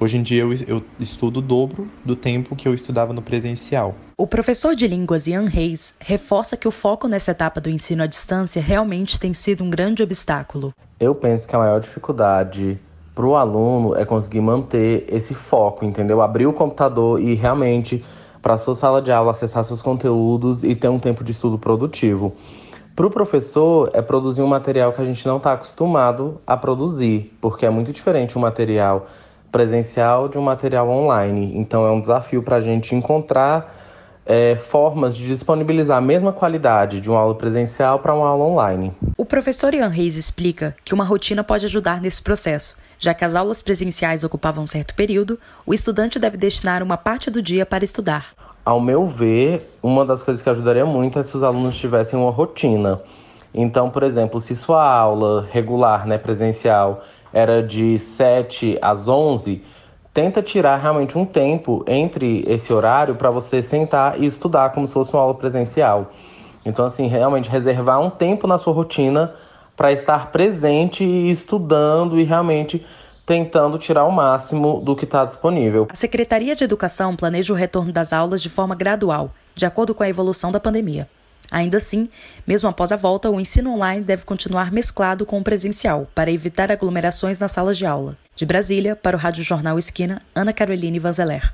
Hoje 0.00 0.18
em 0.18 0.22
dia 0.22 0.42
eu, 0.42 0.52
eu, 0.66 0.82
estudo 0.98 1.38
o 1.38 1.42
dobro 1.42 1.86
do 2.04 2.16
tempo 2.16 2.56
que 2.56 2.66
eu 2.66 2.74
estudava 2.74 3.12
no 3.12 3.22
presencial. 3.22 3.94
O 4.18 4.26
professor 4.26 4.74
de 4.74 4.88
línguas 4.88 5.26
Ian 5.26 5.46
Reis 5.46 5.94
reforça 6.00 6.56
que 6.56 6.66
o 6.66 6.70
foco 6.72 7.06
nessa 7.06 7.30
etapa 7.30 7.60
do 7.60 7.70
ensino 7.70 8.02
à 8.02 8.06
distância 8.06 8.60
realmente 8.60 9.20
tem 9.20 9.32
sido 9.32 9.62
um 9.62 9.70
grande 9.70 10.02
obstáculo. 10.02 10.72
Eu 10.98 11.14
penso 11.14 11.46
que 11.46 11.54
a 11.54 11.58
maior 11.58 11.78
dificuldade 11.80 12.78
para 13.14 13.24
o 13.24 13.36
aluno 13.36 13.94
é 13.94 14.04
conseguir 14.04 14.40
manter 14.40 15.06
esse 15.08 15.32
foco, 15.32 15.84
entendeu? 15.84 16.20
Abrir 16.20 16.46
o 16.46 16.52
computador 16.52 17.20
e 17.20 17.34
realmente 17.34 18.04
para 18.42 18.54
a 18.54 18.58
sua 18.58 18.74
sala 18.74 19.00
de 19.00 19.12
aula 19.12 19.30
acessar 19.30 19.62
seus 19.62 19.80
conteúdos 19.80 20.64
e 20.64 20.74
ter 20.74 20.88
um 20.88 20.98
tempo 20.98 21.22
de 21.22 21.30
estudo 21.30 21.56
produtivo. 21.56 22.34
Para 22.96 23.06
o 23.06 23.10
professor, 23.10 23.90
é 23.92 24.02
produzir 24.02 24.42
um 24.42 24.46
material 24.46 24.92
que 24.92 25.00
a 25.00 25.04
gente 25.04 25.26
não 25.26 25.38
está 25.38 25.52
acostumado 25.52 26.40
a 26.46 26.56
produzir, 26.56 27.32
porque 27.40 27.64
é 27.64 27.70
muito 27.70 27.92
diferente 27.92 28.36
um 28.36 28.40
material 28.40 29.06
presencial 29.54 30.28
de 30.28 30.36
um 30.36 30.42
material 30.42 30.90
online. 30.90 31.52
Então 31.56 31.86
é 31.86 31.90
um 31.92 32.00
desafio 32.00 32.42
para 32.42 32.56
a 32.56 32.60
gente 32.60 32.92
encontrar 32.92 33.72
é, 34.26 34.56
formas 34.56 35.16
de 35.16 35.24
disponibilizar 35.28 35.98
a 35.98 36.00
mesma 36.00 36.32
qualidade 36.32 37.00
de 37.00 37.08
uma 37.08 37.20
aula 37.20 37.36
presencial 37.36 38.00
para 38.00 38.12
uma 38.12 38.26
aula 38.26 38.44
online. 38.46 38.92
O 39.16 39.24
professor 39.24 39.72
Ian 39.72 39.86
Reis 39.86 40.16
explica 40.16 40.74
que 40.84 40.92
uma 40.92 41.04
rotina 41.04 41.44
pode 41.44 41.66
ajudar 41.66 42.00
nesse 42.00 42.20
processo. 42.20 42.76
Já 42.98 43.14
que 43.14 43.24
as 43.24 43.36
aulas 43.36 43.62
presenciais 43.62 44.24
ocupavam 44.24 44.64
um 44.64 44.66
certo 44.66 44.92
período, 44.92 45.38
o 45.64 45.72
estudante 45.72 46.18
deve 46.18 46.36
destinar 46.36 46.82
uma 46.82 46.96
parte 46.96 47.30
do 47.30 47.40
dia 47.40 47.64
para 47.64 47.84
estudar. 47.84 48.34
Ao 48.64 48.80
meu 48.80 49.06
ver, 49.06 49.72
uma 49.80 50.04
das 50.04 50.20
coisas 50.20 50.42
que 50.42 50.50
ajudaria 50.50 50.84
muito 50.84 51.16
é 51.16 51.22
se 51.22 51.36
os 51.36 51.44
alunos 51.44 51.76
tivessem 51.76 52.18
uma 52.18 52.32
rotina. 52.32 53.00
Então, 53.54 53.88
por 53.88 54.02
exemplo, 54.02 54.40
se 54.40 54.56
sua 54.56 54.84
aula 54.84 55.46
regular, 55.52 56.08
né, 56.08 56.18
presencial, 56.18 57.04
era 57.34 57.60
de 57.60 57.98
7 57.98 58.78
às 58.80 59.08
11, 59.08 59.60
tenta 60.14 60.40
tirar 60.40 60.76
realmente 60.76 61.18
um 61.18 61.26
tempo 61.26 61.84
entre 61.88 62.44
esse 62.46 62.72
horário 62.72 63.16
para 63.16 63.28
você 63.28 63.60
sentar 63.60 64.22
e 64.22 64.24
estudar 64.24 64.70
como 64.70 64.86
se 64.86 64.94
fosse 64.94 65.12
uma 65.12 65.20
aula 65.20 65.34
presencial. 65.34 66.12
Então, 66.64 66.86
assim, 66.86 67.08
realmente 67.08 67.50
reservar 67.50 68.00
um 68.00 68.08
tempo 68.08 68.46
na 68.46 68.56
sua 68.56 68.72
rotina 68.72 69.34
para 69.76 69.90
estar 69.90 70.30
presente 70.30 71.04
e 71.04 71.28
estudando 71.28 72.18
e 72.20 72.22
realmente 72.22 72.86
tentando 73.26 73.78
tirar 73.78 74.04
o 74.04 74.12
máximo 74.12 74.80
do 74.80 74.94
que 74.94 75.04
está 75.04 75.24
disponível. 75.24 75.88
A 75.90 75.96
Secretaria 75.96 76.54
de 76.54 76.62
Educação 76.62 77.16
planeja 77.16 77.52
o 77.52 77.56
retorno 77.56 77.92
das 77.92 78.12
aulas 78.12 78.40
de 78.40 78.48
forma 78.48 78.76
gradual, 78.76 79.32
de 79.56 79.66
acordo 79.66 79.92
com 79.92 80.04
a 80.04 80.08
evolução 80.08 80.52
da 80.52 80.60
pandemia. 80.60 81.08
Ainda 81.50 81.76
assim, 81.76 82.08
mesmo 82.46 82.68
após 82.68 82.92
a 82.92 82.96
volta, 82.96 83.30
o 83.30 83.40
ensino 83.40 83.72
online 83.74 84.04
deve 84.04 84.24
continuar 84.24 84.72
mesclado 84.72 85.26
com 85.26 85.38
o 85.38 85.44
presencial, 85.44 86.08
para 86.14 86.30
evitar 86.30 86.72
aglomerações 86.72 87.38
nas 87.38 87.52
salas 87.52 87.78
de 87.78 87.86
aula. 87.86 88.16
De 88.34 88.44
Brasília, 88.44 88.96
para 88.96 89.16
o 89.16 89.20
Rádio 89.20 89.44
Jornal 89.44 89.78
Esquina, 89.78 90.20
Ana 90.34 90.52
Caroline 90.52 90.98
Vanzeler. 90.98 91.52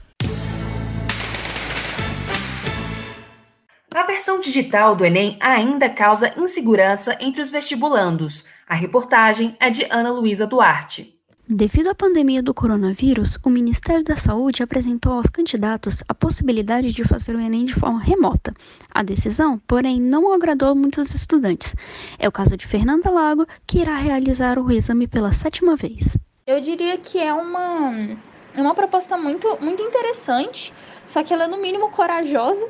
A 3.92 4.06
versão 4.06 4.40
digital 4.40 4.96
do 4.96 5.04
Enem 5.04 5.36
ainda 5.40 5.90
causa 5.90 6.32
insegurança 6.38 7.16
entre 7.20 7.42
os 7.42 7.50
vestibulandos. 7.50 8.44
A 8.66 8.74
reportagem 8.74 9.56
é 9.58 9.68
de 9.68 9.84
Ana 9.90 10.10
Luísa 10.10 10.46
Duarte. 10.46 11.19
Devido 11.52 11.88
à 11.88 11.94
pandemia 11.96 12.40
do 12.40 12.54
coronavírus, 12.54 13.36
o 13.44 13.50
Ministério 13.50 14.04
da 14.04 14.14
Saúde 14.14 14.62
apresentou 14.62 15.14
aos 15.14 15.26
candidatos 15.26 16.00
a 16.06 16.14
possibilidade 16.14 16.92
de 16.92 17.02
fazer 17.02 17.34
o 17.34 17.40
Enem 17.40 17.64
de 17.64 17.74
forma 17.74 18.00
remota. 18.00 18.54
A 18.88 19.02
decisão, 19.02 19.60
porém, 19.66 20.00
não 20.00 20.32
agradou 20.32 20.76
muitos 20.76 21.12
estudantes. 21.12 21.74
É 22.20 22.28
o 22.28 22.30
caso 22.30 22.56
de 22.56 22.68
Fernanda 22.68 23.10
Lago, 23.10 23.48
que 23.66 23.80
irá 23.80 23.96
realizar 23.96 24.60
o 24.60 24.70
exame 24.70 25.08
pela 25.08 25.32
sétima 25.32 25.74
vez. 25.74 26.16
Eu 26.46 26.60
diria 26.60 26.96
que 26.96 27.18
é 27.18 27.34
uma, 27.34 28.16
uma 28.54 28.72
proposta 28.72 29.16
muito, 29.16 29.58
muito 29.60 29.82
interessante, 29.82 30.72
só 31.04 31.20
que 31.24 31.34
ela 31.34 31.46
é 31.46 31.48
no 31.48 31.56
mínimo 31.56 31.90
corajosa 31.90 32.64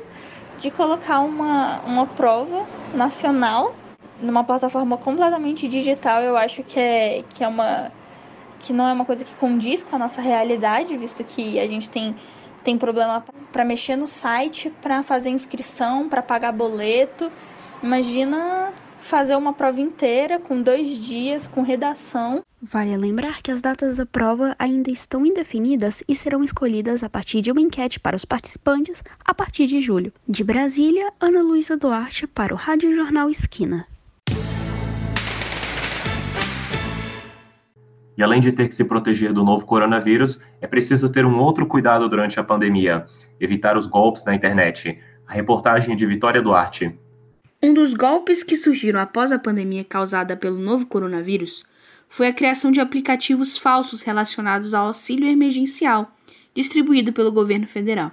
de 0.57 0.71
colocar 0.71 1.19
uma, 1.19 1.81
uma 1.81 2.07
prova 2.07 2.65
nacional 2.95 3.75
numa 4.19 4.43
plataforma 4.43 4.97
completamente 4.97 5.67
digital. 5.67 6.23
Eu 6.23 6.35
acho 6.35 6.63
que 6.63 6.79
é, 6.79 7.23
que 7.35 7.43
é 7.43 7.47
uma 7.47 8.00
que 8.61 8.71
não 8.71 8.87
é 8.87 8.93
uma 8.93 9.05
coisa 9.05 9.23
que 9.23 9.35
condiz 9.35 9.83
com 9.83 9.95
a 9.95 9.99
nossa 9.99 10.21
realidade, 10.21 10.95
visto 10.97 11.23
que 11.23 11.59
a 11.59 11.67
gente 11.67 11.89
tem, 11.89 12.15
tem 12.63 12.77
problema 12.77 13.23
para 13.51 13.65
mexer 13.65 13.95
no 13.95 14.07
site, 14.07 14.71
para 14.81 15.03
fazer 15.03 15.29
inscrição, 15.29 16.07
para 16.07 16.21
pagar 16.21 16.51
boleto. 16.51 17.31
Imagina 17.81 18.71
fazer 18.99 19.35
uma 19.35 19.51
prova 19.51 19.81
inteira 19.81 20.39
com 20.39 20.61
dois 20.61 20.97
dias, 20.99 21.47
com 21.47 21.61
redação. 21.61 22.43
Vale 22.61 22.95
lembrar 22.95 23.41
que 23.41 23.49
as 23.49 23.59
datas 23.59 23.97
da 23.97 24.05
prova 24.05 24.55
ainda 24.59 24.91
estão 24.91 25.25
indefinidas 25.25 26.03
e 26.07 26.15
serão 26.15 26.43
escolhidas 26.43 27.03
a 27.03 27.09
partir 27.09 27.41
de 27.41 27.51
uma 27.51 27.59
enquete 27.59 27.99
para 27.99 28.15
os 28.15 28.23
participantes 28.23 29.03
a 29.25 29.33
partir 29.33 29.65
de 29.65 29.81
julho. 29.81 30.13
De 30.27 30.43
Brasília, 30.43 31.11
Ana 31.19 31.41
Luísa 31.41 31.75
Duarte 31.75 32.27
para 32.27 32.53
o 32.53 32.57
Rádio 32.57 32.95
Jornal 32.95 33.29
Esquina. 33.31 33.87
E 38.21 38.23
além 38.23 38.39
de 38.39 38.51
ter 38.51 38.69
que 38.69 38.75
se 38.75 38.85
proteger 38.85 39.33
do 39.33 39.43
novo 39.43 39.65
coronavírus, 39.65 40.39
é 40.61 40.67
preciso 40.67 41.11
ter 41.11 41.25
um 41.25 41.39
outro 41.39 41.65
cuidado 41.65 42.07
durante 42.07 42.39
a 42.39 42.43
pandemia: 42.43 43.07
evitar 43.39 43.75
os 43.75 43.87
golpes 43.87 44.23
na 44.23 44.35
internet. 44.35 44.95
A 45.27 45.33
reportagem 45.33 45.95
de 45.95 46.05
Vitória 46.05 46.39
Duarte. 46.39 46.95
Um 47.63 47.73
dos 47.73 47.95
golpes 47.95 48.43
que 48.43 48.55
surgiram 48.55 48.99
após 48.99 49.31
a 49.31 49.39
pandemia 49.39 49.83
causada 49.83 50.37
pelo 50.37 50.59
novo 50.59 50.85
coronavírus 50.85 51.63
foi 52.07 52.27
a 52.27 52.33
criação 52.33 52.71
de 52.71 52.79
aplicativos 52.79 53.57
falsos 53.57 54.03
relacionados 54.03 54.75
ao 54.75 54.85
auxílio 54.85 55.27
emergencial, 55.27 56.15
distribuído 56.53 57.11
pelo 57.11 57.31
governo 57.31 57.65
federal. 57.65 58.11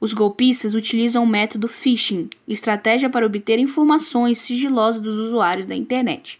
Os 0.00 0.12
golpistas 0.12 0.72
utilizam 0.72 1.24
o 1.24 1.26
método 1.26 1.66
phishing, 1.66 2.30
estratégia 2.46 3.10
para 3.10 3.26
obter 3.26 3.58
informações 3.58 4.38
sigilosas 4.38 5.00
dos 5.00 5.18
usuários 5.18 5.66
da 5.66 5.74
internet. 5.74 6.39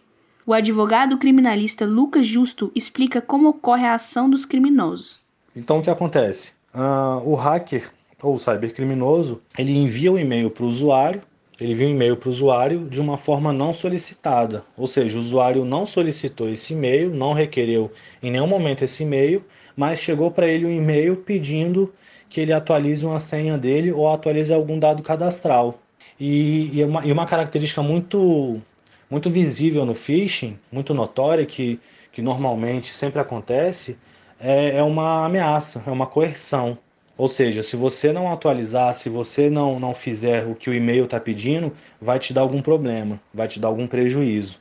O 0.51 0.53
advogado 0.53 1.17
criminalista 1.17 1.87
Lucas 1.87 2.27
Justo 2.27 2.73
explica 2.75 3.23
como 3.23 3.51
ocorre 3.51 3.87
a 3.87 3.95
ação 3.95 4.29
dos 4.29 4.45
criminosos. 4.45 5.23
Então 5.55 5.79
o 5.79 5.83
que 5.83 5.89
acontece? 5.89 6.55
Uh, 6.75 7.23
o 7.25 7.37
hacker 7.37 7.89
ou 8.21 8.35
o 8.35 8.39
cybercriminoso 8.39 9.41
ele 9.57 9.79
envia 9.79 10.11
o 10.11 10.17
um 10.17 10.19
e-mail 10.19 10.51
para 10.51 10.65
o 10.65 10.67
usuário, 10.67 11.23
ele 11.61 11.71
envia 11.71 11.87
um 11.87 11.91
e-mail 11.91 12.17
para 12.17 12.27
o 12.27 12.33
usuário 12.33 12.89
de 12.89 13.01
uma 13.01 13.17
forma 13.17 13.53
não 13.53 13.73
solicitada, 13.73 14.65
ou 14.77 14.89
seja, 14.89 15.17
o 15.17 15.21
usuário 15.21 15.65
não 15.65 15.87
solicitou 15.87 16.49
esse 16.49 16.73
e-mail, 16.73 17.15
não 17.15 17.33
requereu 17.33 17.93
em 18.21 18.33
nenhum 18.33 18.49
momento 18.49 18.83
esse 18.83 19.05
e-mail, 19.05 19.45
mas 19.77 20.01
chegou 20.01 20.33
para 20.33 20.49
ele 20.49 20.67
um 20.67 20.73
e-mail 20.73 21.19
pedindo 21.19 21.95
que 22.29 22.41
ele 22.41 22.53
atualize 22.53 23.07
uma 23.07 23.21
senha 23.21 23.57
dele 23.57 23.93
ou 23.93 24.13
atualize 24.13 24.53
algum 24.53 24.81
dado 24.81 25.01
cadastral. 25.01 25.79
E, 26.19 26.77
e, 26.77 26.83
uma, 26.83 27.07
e 27.07 27.13
uma 27.13 27.25
característica 27.25 27.85
muito 27.85 28.61
muito 29.11 29.29
visível 29.29 29.85
no 29.85 29.95
phishing, 29.95 30.59
muito 30.71 30.95
notória, 30.95 31.45
que, 31.45 31.81
que 32.13 32.23
normalmente 32.23 32.87
sempre 32.95 33.21
acontece, 33.21 33.99
é, 34.39 34.77
é 34.77 34.83
uma 34.83 35.27
ameaça, 35.27 35.83
é 35.87 35.91
uma 35.91 36.07
coerção. 36.07 36.79
Ou 37.19 37.29
seja, 37.29 37.63
se 37.63 37.77
você 37.77 38.13
não 38.13 38.33
atualizar, 38.33 38.95
se 38.95 39.11
você 39.11 39.51
não, 39.51 39.79
não 39.79 39.93
fizer 39.93 40.47
o 40.47 40.55
que 40.55 40.71
o 40.71 40.75
e-mail 40.75 41.05
está 41.05 41.21
pedindo, 41.21 41.75
vai 42.01 42.19
te 42.19 42.33
dar 42.33 42.41
algum 42.41 42.63
problema, 42.63 43.21
vai 43.35 43.47
te 43.47 43.61
dar 43.61 43.69
algum 43.69 43.87
prejuízo. 43.87 44.59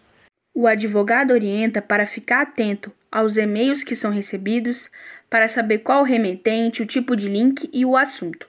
O 0.53 0.67
advogado 0.67 1.31
orienta 1.31 1.81
para 1.81 2.05
ficar 2.05 2.41
atento 2.41 2.91
aos 3.09 3.37
e-mails 3.37 3.81
que 3.81 3.95
são 3.95 4.11
recebidos, 4.11 4.91
para 5.29 5.47
saber 5.47 5.79
qual 5.79 6.01
o 6.01 6.05
remetente, 6.05 6.83
o 6.83 6.85
tipo 6.85 7.15
de 7.15 7.29
link 7.29 7.69
e 7.71 7.85
o 7.85 7.95
assunto. 7.95 8.45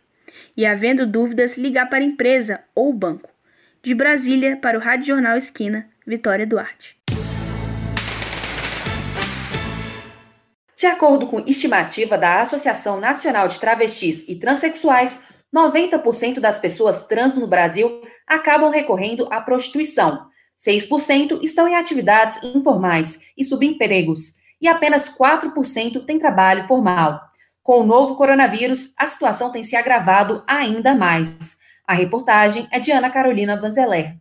E 0.56 0.66
havendo 0.66 1.06
dúvidas, 1.06 1.56
ligar 1.56 1.88
para 1.88 2.00
a 2.00 2.06
empresa 2.06 2.60
ou 2.74 2.92
banco. 2.92 3.29
De 3.82 3.94
Brasília, 3.94 4.58
para 4.58 4.76
o 4.76 4.80
Rádio 4.80 5.06
Jornal 5.06 5.38
Esquina, 5.38 5.88
Vitória 6.06 6.46
Duarte. 6.46 6.98
De 10.76 10.84
acordo 10.84 11.26
com 11.26 11.40
estimativa 11.46 12.18
da 12.18 12.42
Associação 12.42 13.00
Nacional 13.00 13.48
de 13.48 13.58
Travestis 13.58 14.22
e 14.28 14.36
Transsexuais, 14.36 15.22
90% 15.54 16.40
das 16.40 16.58
pessoas 16.58 17.06
trans 17.06 17.34
no 17.34 17.46
Brasil 17.46 18.02
acabam 18.26 18.70
recorrendo 18.70 19.26
à 19.32 19.40
prostituição. 19.40 20.26
6% 20.58 21.42
estão 21.42 21.66
em 21.66 21.74
atividades 21.74 22.38
informais 22.42 23.20
e 23.34 23.42
subempregos, 23.42 24.34
e 24.60 24.68
apenas 24.68 25.08
4% 25.08 26.04
têm 26.04 26.18
trabalho 26.18 26.68
formal. 26.68 27.18
Com 27.62 27.80
o 27.80 27.86
novo 27.86 28.14
coronavírus, 28.14 28.92
a 28.98 29.06
situação 29.06 29.50
tem 29.50 29.64
se 29.64 29.74
agravado 29.74 30.44
ainda 30.46 30.94
mais. 30.94 31.59
A 31.90 31.92
reportagem 31.92 32.68
é 32.70 32.78
de 32.78 32.92
Ana 32.92 33.10
Carolina 33.10 33.60
Vanzeler. 33.60 34.14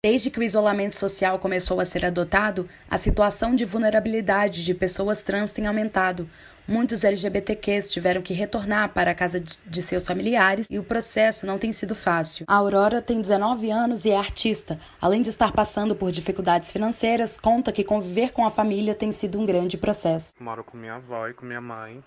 Desde 0.00 0.30
que 0.30 0.38
o 0.38 0.44
isolamento 0.44 0.94
social 0.94 1.40
começou 1.40 1.80
a 1.80 1.84
ser 1.84 2.06
adotado, 2.06 2.68
a 2.88 2.96
situação 2.96 3.52
de 3.52 3.64
vulnerabilidade 3.64 4.64
de 4.64 4.72
pessoas 4.72 5.20
trans 5.20 5.50
tem 5.50 5.66
aumentado. 5.66 6.30
Muitos 6.68 7.02
LGBTQs 7.02 7.90
tiveram 7.90 8.22
que 8.22 8.32
retornar 8.32 8.90
para 8.90 9.10
a 9.10 9.14
casa 9.16 9.40
de 9.40 9.82
seus 9.82 10.06
familiares 10.06 10.68
e 10.70 10.78
o 10.78 10.84
processo 10.84 11.48
não 11.48 11.58
tem 11.58 11.72
sido 11.72 11.96
fácil. 11.96 12.44
A 12.46 12.54
Aurora 12.54 13.02
tem 13.02 13.20
19 13.20 13.72
anos 13.72 14.04
e 14.04 14.10
é 14.10 14.16
artista. 14.16 14.78
Além 15.00 15.20
de 15.20 15.30
estar 15.30 15.50
passando 15.50 15.96
por 15.96 16.12
dificuldades 16.12 16.70
financeiras, 16.70 17.36
conta 17.36 17.72
que 17.72 17.82
conviver 17.82 18.30
com 18.30 18.46
a 18.46 18.50
família 18.50 18.94
tem 18.94 19.10
sido 19.10 19.36
um 19.36 19.44
grande 19.44 19.76
processo. 19.76 20.32
Moro 20.38 20.62
com 20.62 20.76
minha 20.76 20.94
avó 20.94 21.26
e 21.26 21.34
com 21.34 21.44
minha 21.44 21.60
mãe 21.60 22.00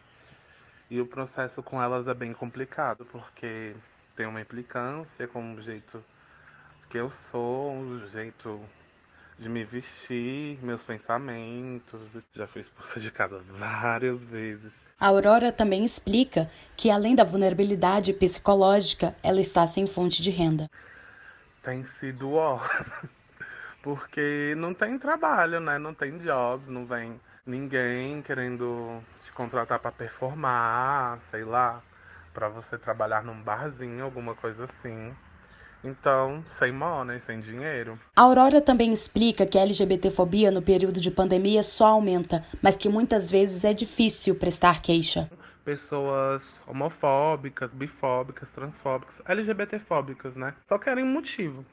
e 0.90 1.02
o 1.02 1.06
processo 1.06 1.62
com 1.62 1.82
elas 1.82 2.08
é 2.08 2.14
bem 2.14 2.32
complicado 2.32 3.06
porque 3.12 3.76
tem 4.15 4.25
uma 4.25 4.41
implicância 4.41 5.27
com 5.27 5.55
o 5.55 5.62
jeito 5.62 6.03
que 6.89 6.98
eu 6.98 7.12
sou, 7.32 7.75
o 7.75 8.10
jeito 8.10 8.62
de 9.39 9.50
me 9.50 9.63
vestir, 9.63 10.60
meus 10.62 10.84
pensamentos. 10.84 12.00
Já 12.34 12.48
fui 12.48 12.62
expulsa 12.62 13.00
de 13.00 13.12
casa 13.12 13.41
várias 13.50 14.20
vezes. 14.22 14.72
A 15.00 15.08
Aurora 15.08 15.51
também 15.51 15.84
explica 15.84 16.50
que, 16.77 16.89
além 16.89 17.15
da 17.15 17.24
vulnerabilidade 17.24 18.13
psicológica, 18.13 19.15
ela 19.24 19.41
está 19.41 19.65
sem 19.65 19.88
fonte 19.88 20.22
de 20.22 20.29
renda. 20.29 20.70
Tem 21.63 21.84
sido 21.84 22.34
ó, 22.34 22.60
porque 23.82 24.53
não 24.55 24.74
tem 24.74 24.98
trabalho, 25.00 25.60
né? 25.60 25.77
Não 25.77 25.93
tem 25.93 26.17
jobs, 26.20 26.67
não 26.67 26.86
vem 26.86 27.20
ninguém 27.46 28.22
querendo 28.22 29.01
te 29.24 29.32
contratar 29.34 29.79
para 29.79 29.91
performar, 29.91 31.20
sei 31.32 31.43
lá, 31.43 31.82
para 32.34 32.50
você 32.50 32.78
trabalhar 32.78 33.24
num 33.24 33.42
barzinho, 33.42 34.04
alguma 34.04 34.34
coisa 34.36 34.66
assim. 34.66 35.13
Então, 35.84 36.44
sem 36.58 36.72
money, 36.72 37.20
sem 37.20 37.42
dinheiro. 37.42 38.00
A 38.16 38.22
Aurora 38.22 38.62
também 38.62 38.94
explica 38.94 39.46
que 39.46 39.58
a 39.58 39.62
LGBTfobia 39.62 40.50
no 40.50 40.62
período 40.62 41.02
de 41.02 41.12
pandemia 41.12 41.62
só 41.62 41.88
aumenta, 41.88 42.46
mas 42.62 42.78
que 42.78 42.88
muitas 42.88 43.30
vezes 43.30 43.66
é 43.66 43.74
difícil 43.74 44.36
prestar 44.36 44.82
queixa. 44.82 45.30
Pessoas 45.66 46.60
homofóbicas, 46.66 47.74
bifóbicas, 47.74 48.52
transfóbicas, 48.54 49.22
LGBTfóbicas, 49.25 50.36
né? 50.36 50.54
Só 50.68 50.78
querem 50.78 51.04
um 51.04 51.12
motivo. 51.12 51.66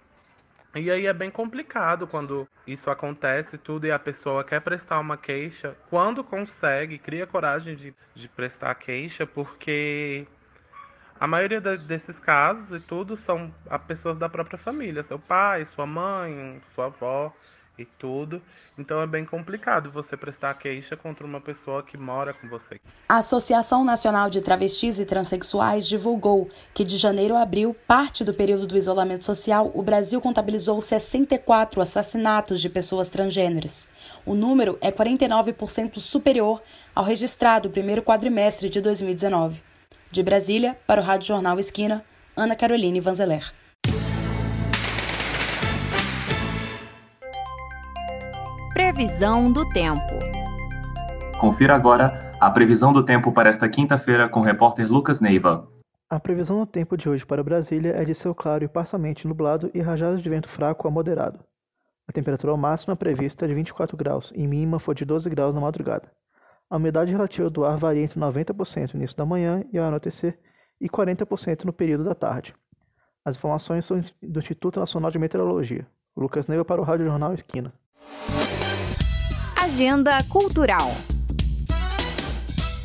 E 0.74 0.88
aí 0.88 1.06
é 1.06 1.12
bem 1.12 1.30
complicado 1.30 2.06
quando 2.06 2.48
isso 2.64 2.90
acontece 2.90 3.58
tudo 3.58 3.86
e 3.86 3.92
a 3.92 3.98
pessoa 3.98 4.44
quer 4.44 4.60
prestar 4.60 5.00
uma 5.00 5.16
queixa. 5.16 5.76
Quando 5.88 6.22
consegue, 6.22 6.96
cria 6.96 7.26
coragem 7.26 7.74
de, 7.74 7.94
de 8.14 8.28
prestar 8.28 8.72
queixa, 8.76 9.26
porque 9.26 10.26
a 11.20 11.26
maioria 11.26 11.60
desses 11.60 12.18
casos 12.18 12.72
e 12.72 12.80
tudo 12.80 13.14
são 13.14 13.52
a 13.68 13.78
pessoas 13.78 14.18
da 14.18 14.26
própria 14.26 14.56
família, 14.56 15.02
seu 15.02 15.18
pai, 15.18 15.66
sua 15.66 15.84
mãe, 15.84 16.58
sua 16.74 16.86
avó 16.86 17.30
e 17.78 17.84
tudo. 17.84 18.40
Então 18.78 19.02
é 19.02 19.06
bem 19.06 19.26
complicado 19.26 19.90
você 19.90 20.16
prestar 20.16 20.54
queixa 20.54 20.96
contra 20.96 21.26
uma 21.26 21.38
pessoa 21.38 21.82
que 21.82 21.98
mora 21.98 22.32
com 22.32 22.48
você. 22.48 22.80
A 23.06 23.18
Associação 23.18 23.84
Nacional 23.84 24.30
de 24.30 24.40
Travestis 24.40 24.98
e 24.98 25.04
Transsexuais 25.04 25.86
divulgou 25.86 26.48
que 26.72 26.84
de 26.84 26.96
janeiro 26.96 27.36
a 27.36 27.42
abril, 27.42 27.76
parte 27.86 28.24
do 28.24 28.32
período 28.32 28.66
do 28.66 28.78
isolamento 28.78 29.26
social, 29.26 29.70
o 29.74 29.82
Brasil 29.82 30.22
contabilizou 30.22 30.80
64 30.80 31.82
assassinatos 31.82 32.62
de 32.62 32.70
pessoas 32.70 33.10
transgêneras. 33.10 33.90
O 34.24 34.34
número 34.34 34.78
é 34.80 34.90
49% 34.90 35.98
superior 35.98 36.62
ao 36.94 37.04
registrado 37.04 37.68
no 37.68 37.74
primeiro 37.74 38.02
quadrimestre 38.02 38.70
de 38.70 38.80
2019. 38.80 39.68
De 40.12 40.24
Brasília, 40.24 40.76
para 40.88 41.00
o 41.00 41.04
Rádio 41.04 41.28
Jornal 41.28 41.56
Esquina, 41.60 42.04
Ana 42.36 42.56
Caroline 42.56 42.98
Vanzeler. 42.98 43.52
Previsão 48.72 49.52
do 49.52 49.68
tempo. 49.68 50.00
Confira 51.38 51.76
agora 51.76 52.32
a 52.40 52.50
previsão 52.50 52.92
do 52.92 53.04
tempo 53.04 53.30
para 53.30 53.50
esta 53.50 53.68
quinta-feira 53.68 54.28
com 54.28 54.40
o 54.40 54.42
repórter 54.42 54.90
Lucas 54.90 55.20
Neiva. 55.20 55.68
A 56.08 56.18
previsão 56.18 56.58
do 56.58 56.66
tempo 56.66 56.96
de 56.96 57.08
hoje 57.08 57.24
para 57.24 57.44
Brasília 57.44 57.92
é 57.92 58.04
de 58.04 58.16
céu 58.16 58.34
claro 58.34 58.64
e 58.64 58.68
parcialmente 58.68 59.28
nublado 59.28 59.70
e 59.72 59.80
rajadas 59.80 60.20
de 60.20 60.28
vento 60.28 60.48
fraco 60.48 60.88
a 60.88 60.90
moderado. 60.90 61.38
A 62.08 62.12
temperatura 62.12 62.56
máxima 62.56 62.96
prevista 62.96 63.44
é 63.44 63.48
de 63.48 63.54
24 63.54 63.96
graus 63.96 64.32
e 64.34 64.44
mínima 64.44 64.80
foi 64.80 64.96
de 64.96 65.04
12 65.04 65.30
graus 65.30 65.54
na 65.54 65.60
madrugada. 65.60 66.10
A 66.70 66.76
umidade 66.76 67.10
relativa 67.10 67.50
do 67.50 67.64
ar 67.64 67.76
varia 67.76 68.04
entre 68.04 68.20
90% 68.20 68.94
no 68.94 69.00
início 69.00 69.16
da 69.16 69.26
manhã 69.26 69.64
e 69.72 69.78
ao 69.78 69.86
anoitecer 69.86 70.38
e 70.80 70.88
40% 70.88 71.64
no 71.64 71.72
período 71.72 72.04
da 72.04 72.14
tarde. 72.14 72.54
As 73.24 73.34
informações 73.34 73.84
são 73.84 73.98
do 74.22 74.38
Instituto 74.38 74.78
Nacional 74.78 75.10
de 75.10 75.18
Meteorologia. 75.18 75.84
Lucas 76.16 76.46
Neiva 76.46 76.64
para 76.64 76.80
o 76.80 76.84
Rádio 76.84 77.06
Jornal 77.06 77.34
Esquina. 77.34 77.74
Agenda 79.60 80.12
Cultural. 80.28 80.92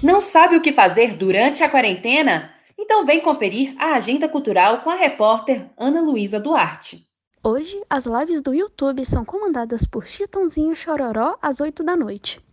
Não 0.02 0.20
sabe 0.20 0.58
o 0.58 0.62
que 0.64 0.74
fazer 0.74 1.16
durante 1.16 1.62
a 1.62 1.70
quarentena? 1.70 2.50
Então 2.76 3.06
vem 3.06 3.22
conferir 3.22 3.76
a 3.78 3.94
agenda 3.94 4.28
cultural 4.28 4.80
com 4.80 4.90
a 4.90 4.96
repórter 4.96 5.64
Ana 5.78 6.02
Luísa 6.02 6.40
Duarte. 6.40 7.08
Hoje, 7.44 7.80
as 7.88 8.08
lives 8.08 8.42
do 8.42 8.52
YouTube 8.52 9.06
são 9.06 9.24
comandadas 9.24 9.86
por 9.86 10.08
Chitãozinho 10.08 10.76
Chororó 10.76 11.38
às 11.40 11.62
8 11.62 11.84
da 11.84 11.96
noite. 11.96 12.45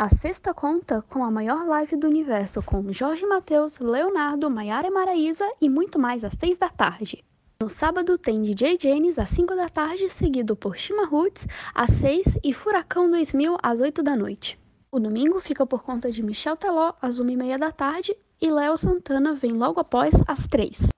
A 0.00 0.08
sexta 0.08 0.54
conta 0.54 1.02
com 1.10 1.22
a 1.22 1.30
maior 1.30 1.66
live 1.66 1.94
do 1.94 2.06
universo 2.06 2.62
com 2.62 2.90
Jorge 2.90 3.26
Mateus, 3.26 3.78
Leonardo, 3.78 4.48
Maiara 4.48 4.86
e 4.86 4.90
Maraísa 4.90 5.44
e 5.60 5.68
muito 5.68 5.98
mais 5.98 6.24
às 6.24 6.32
seis 6.40 6.58
da 6.58 6.70
tarde. 6.70 7.22
No 7.62 7.68
sábado 7.68 8.16
tem 8.16 8.40
DJ 8.40 8.78
Janis 8.80 9.18
às 9.18 9.28
5 9.28 9.54
da 9.54 9.68
tarde, 9.68 10.08
seguido 10.08 10.56
por 10.56 10.78
Shima 10.78 11.04
Roots 11.04 11.46
às 11.74 11.90
6 11.90 12.38
e 12.42 12.54
Furacão 12.54 13.10
2000 13.10 13.58
às 13.62 13.78
8 13.78 14.02
da 14.02 14.16
noite. 14.16 14.58
O 14.90 14.98
domingo 14.98 15.38
fica 15.38 15.66
por 15.66 15.82
conta 15.82 16.10
de 16.10 16.22
Michel 16.22 16.56
Teló 16.56 16.94
às 17.02 17.20
1h30 17.20 17.58
da 17.58 17.70
tarde 17.70 18.16
e 18.40 18.50
Léo 18.50 18.78
Santana 18.78 19.34
vem 19.34 19.52
logo 19.52 19.80
após 19.80 20.14
às 20.26 20.48
3. 20.48 20.88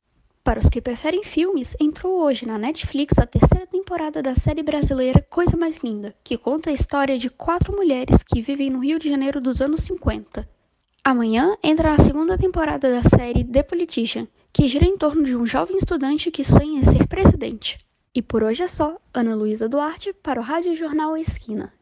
Para 0.44 0.58
os 0.58 0.68
que 0.68 0.80
preferem 0.80 1.22
filmes, 1.22 1.76
entrou 1.80 2.20
hoje 2.20 2.44
na 2.44 2.58
Netflix 2.58 3.16
a 3.16 3.24
terceira 3.24 3.64
temporada 3.64 4.20
da 4.20 4.34
série 4.34 4.60
brasileira 4.60 5.24
Coisa 5.30 5.56
Mais 5.56 5.78
Linda, 5.84 6.12
que 6.24 6.36
conta 6.36 6.70
a 6.70 6.72
história 6.72 7.16
de 7.16 7.30
quatro 7.30 7.72
mulheres 7.72 8.24
que 8.24 8.42
vivem 8.42 8.68
no 8.68 8.80
Rio 8.80 8.98
de 8.98 9.08
Janeiro 9.08 9.40
dos 9.40 9.60
anos 9.60 9.82
50. 9.82 10.48
Amanhã 11.04 11.56
entra 11.62 11.94
a 11.94 11.98
segunda 11.98 12.36
temporada 12.36 12.90
da 12.90 13.08
série 13.08 13.44
The 13.44 13.62
Politician, 13.62 14.26
que 14.52 14.66
gira 14.66 14.84
em 14.84 14.98
torno 14.98 15.22
de 15.22 15.36
um 15.36 15.46
jovem 15.46 15.76
estudante 15.76 16.28
que 16.28 16.42
sonha 16.42 16.82
ser 16.82 17.06
presidente. 17.06 17.78
E 18.12 18.20
por 18.20 18.42
hoje 18.42 18.64
é 18.64 18.68
só. 18.68 18.96
Ana 19.14 19.36
Luísa 19.36 19.68
Duarte 19.68 20.12
para 20.12 20.40
o 20.40 20.42
Rádio 20.42 20.74
Jornal 20.74 21.16
Esquina. 21.16 21.72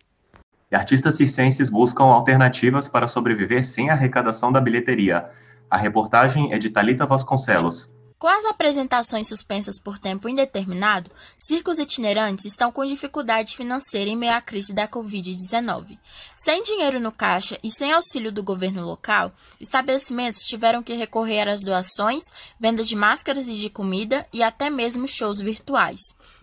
E 0.71 0.77
artistas 0.77 1.15
circenses 1.15 1.71
buscam 1.71 2.05
alternativas 2.05 2.89
para 2.89 3.09
sobreviver 3.09 3.65
sem 3.65 3.89
a 3.89 3.95
arrecadação 3.95 4.53
da 4.53 4.61
bilheteria. 4.61 5.31
A 5.71 5.79
reportagem 5.79 6.53
é 6.53 6.59
de 6.59 6.69
Talita 6.69 7.07
Vasconcelos. 7.07 7.91
Com 8.21 8.29
as 8.29 8.45
apresentações 8.45 9.29
suspensas 9.29 9.79
por 9.79 9.99
tempo 9.99 10.29
indeterminado, 10.29 11.11
circos 11.39 11.79
itinerantes 11.79 12.45
estão 12.45 12.71
com 12.71 12.85
dificuldade 12.85 13.57
financeira 13.57 14.11
em 14.11 14.17
meio 14.17 14.35
à 14.35 14.43
crise 14.43 14.75
da 14.75 14.87
Covid-19. 14.87 15.99
Sem 16.35 16.63
dinheiro 16.63 17.01
no 17.01 17.11
caixa 17.11 17.59
e 17.65 17.71
sem 17.71 17.91
auxílio 17.91 18.31
do 18.31 18.43
governo 18.43 18.85
local, 18.85 19.33
estabelecimentos 19.59 20.45
tiveram 20.45 20.83
que 20.83 20.93
recorrer 20.93 21.49
às 21.49 21.63
doações, 21.63 22.25
venda 22.61 22.85
de 22.85 22.95
máscaras 22.95 23.49
e 23.49 23.55
de 23.55 23.71
comida 23.71 24.29
e 24.31 24.43
até 24.43 24.69
mesmo 24.69 25.09
shows 25.09 25.41
virtuais. 25.41 26.01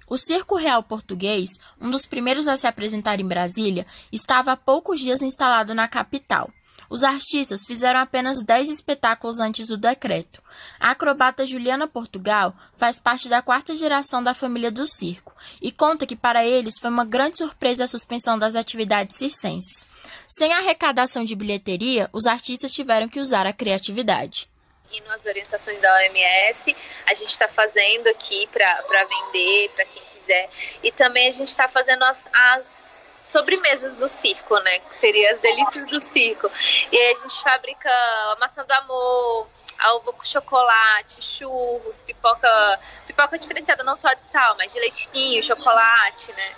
O 0.10 0.18
Circo 0.18 0.56
Real 0.56 0.82
Português, 0.82 1.60
um 1.80 1.92
dos 1.92 2.08
primeiros 2.08 2.48
a 2.48 2.58
se 2.58 2.66
apresentar 2.66 3.20
em 3.20 3.28
Brasília, 3.28 3.86
estava 4.12 4.52
há 4.52 4.58
poucos 4.58 5.00
dias 5.00 5.22
instalado 5.22 5.76
na 5.76 5.88
capital. 5.88 6.50
Os 6.90 7.04
artistas 7.04 7.66
fizeram 7.66 8.00
apenas 8.00 8.44
10 8.44 8.70
espetáculos 8.70 9.40
antes 9.40 9.68
do 9.68 9.78
decreto. 9.78 10.42
A 10.80 10.92
acrobata 10.92 11.46
Juliana 11.46 11.88
Portugal 11.88 12.54
faz 12.78 13.00
parte 13.00 13.28
da 13.28 13.42
quarta 13.42 13.76
geração 13.76 14.24
da 14.24 14.34
família 14.34 14.72
do 14.72 14.86
circo 14.86 15.36
e 15.62 15.72
conta 15.72 16.06
que 16.06 16.16
para 16.16 16.46
eles 16.46 16.80
foi 16.80 16.90
uma 16.90 17.06
grande 17.06 17.38
surpresa 17.38 17.84
a 17.84 17.88
suspensão 17.88 18.40
das 18.40 18.56
atividades 18.56 19.18
circenses. 19.18 19.86
Sem 20.28 20.54
arrecadação 20.54 21.24
de 21.24 21.36
bilheteria, 21.36 22.10
os 22.14 22.26
artistas 22.26 22.72
tiveram 22.72 23.08
que 23.08 23.20
usar 23.20 23.46
a 23.46 23.54
criatividade 23.54 24.50
seguindo 24.88 25.12
as 25.12 25.26
orientações 25.26 25.80
da 25.82 25.94
OMS. 25.96 26.76
A 27.06 27.14
gente 27.14 27.30
está 27.30 27.48
fazendo 27.48 28.08
aqui 28.08 28.48
para 28.48 29.04
vender, 29.06 29.70
para 29.76 29.86
quem 29.86 30.04
quiser. 30.14 30.50
E 30.84 30.92
também 30.92 31.28
a 31.28 31.32
gente 31.32 31.50
está 31.50 31.68
fazendo 31.68 32.04
as, 32.04 32.30
as 32.34 33.02
sobremesas 33.28 33.98
do 33.98 34.08
circo, 34.08 34.58
né? 34.60 34.80
Que 34.80 34.96
seriam 34.96 35.32
as 35.32 35.40
delícias 35.40 35.86
do 35.88 36.00
circo. 36.00 36.50
E 36.92 36.98
aí 36.98 37.12
a 37.12 37.20
gente 37.22 37.44
fabrica 37.44 37.90
a 37.90 38.38
maçã 38.40 38.66
do 38.66 38.72
amor, 38.72 39.48
alvo 39.80 40.14
com 40.14 40.24
chocolate, 40.24 41.22
churros, 41.22 42.00
pipoca, 42.02 42.80
pipoca 43.06 43.38
diferenciada 43.38 43.84
não 43.84 43.96
só 43.96 44.14
de 44.14 44.26
sal, 44.26 44.56
mas 44.58 44.74
de 44.74 44.80
leitinho, 44.80 45.44
chocolate, 45.44 46.32
né? 46.34 46.56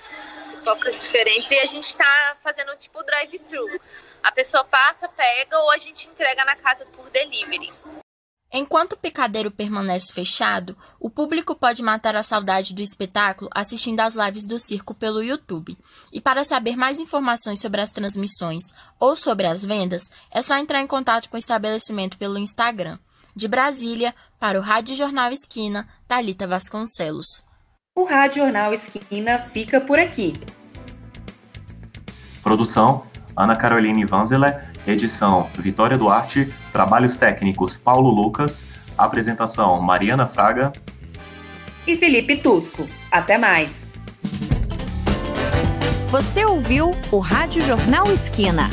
Pipocas 0.51 0.99
diferentes. 0.99 1.49
E 1.49 1.59
a 1.59 1.65
gente 1.65 1.87
está 1.87 2.37
fazendo 2.43 2.75
tipo 2.77 3.03
drive-thru. 3.03 3.81
A 4.23 4.31
pessoa 4.31 4.63
passa, 4.63 5.07
pega 5.07 5.57
ou 5.59 5.71
a 5.71 5.77
gente 5.77 6.07
entrega 6.07 6.45
na 6.45 6.55
casa 6.55 6.85
por 6.85 7.09
delivery. 7.09 7.73
Enquanto 8.51 8.93
o 8.93 8.97
picadeiro 8.97 9.51
permanece 9.51 10.11
fechado, 10.11 10.75
o 10.99 11.07
público 11.07 11.55
pode 11.55 11.83
matar 11.83 12.15
a 12.15 12.23
saudade 12.23 12.73
do 12.73 12.81
espetáculo 12.81 13.47
assistindo 13.53 13.99
às 13.99 14.15
lives 14.15 14.45
do 14.45 14.57
circo 14.57 14.95
pelo 14.95 15.21
YouTube. 15.21 15.77
E 16.11 16.19
para 16.19 16.43
saber 16.43 16.75
mais 16.75 16.99
informações 16.99 17.61
sobre 17.61 17.79
as 17.79 17.91
transmissões 17.91 18.63
ou 18.99 19.15
sobre 19.15 19.45
as 19.45 19.63
vendas, 19.63 20.09
é 20.31 20.41
só 20.41 20.57
entrar 20.57 20.81
em 20.81 20.87
contato 20.87 21.29
com 21.29 21.35
o 21.35 21.39
estabelecimento 21.39 22.17
pelo 22.17 22.39
Instagram. 22.39 22.97
De 23.35 23.47
Brasília, 23.47 24.15
para 24.39 24.57
o 24.57 24.63
Rádio 24.63 24.95
Jornal 24.95 25.31
Esquina, 25.31 25.87
Talita 26.07 26.47
Vasconcelos. 26.47 27.45
O 27.95 28.03
Rádio 28.03 28.43
Jornal 28.43 28.73
Esquina 28.73 29.37
fica 29.37 29.79
por 29.79 29.99
aqui. 29.99 30.33
Produção: 32.41 33.05
Ana 33.37 33.55
Caroline 33.55 34.05
Vanzeler 34.05 34.68
Edição: 34.87 35.49
Vitória 35.57 35.97
Duarte. 35.97 36.53
Trabalhos 36.71 37.17
técnicos: 37.17 37.75
Paulo 37.75 38.09
Lucas. 38.09 38.63
Apresentação: 38.97 39.81
Mariana 39.81 40.27
Fraga. 40.27 40.71
E 41.87 41.95
Felipe 41.95 42.37
Tusco. 42.37 42.87
Até 43.11 43.37
mais. 43.37 43.89
Você 46.11 46.43
ouviu 46.43 46.91
o 47.11 47.19
Rádio 47.19 47.61
Jornal 47.63 48.11
Esquina. 48.11 48.69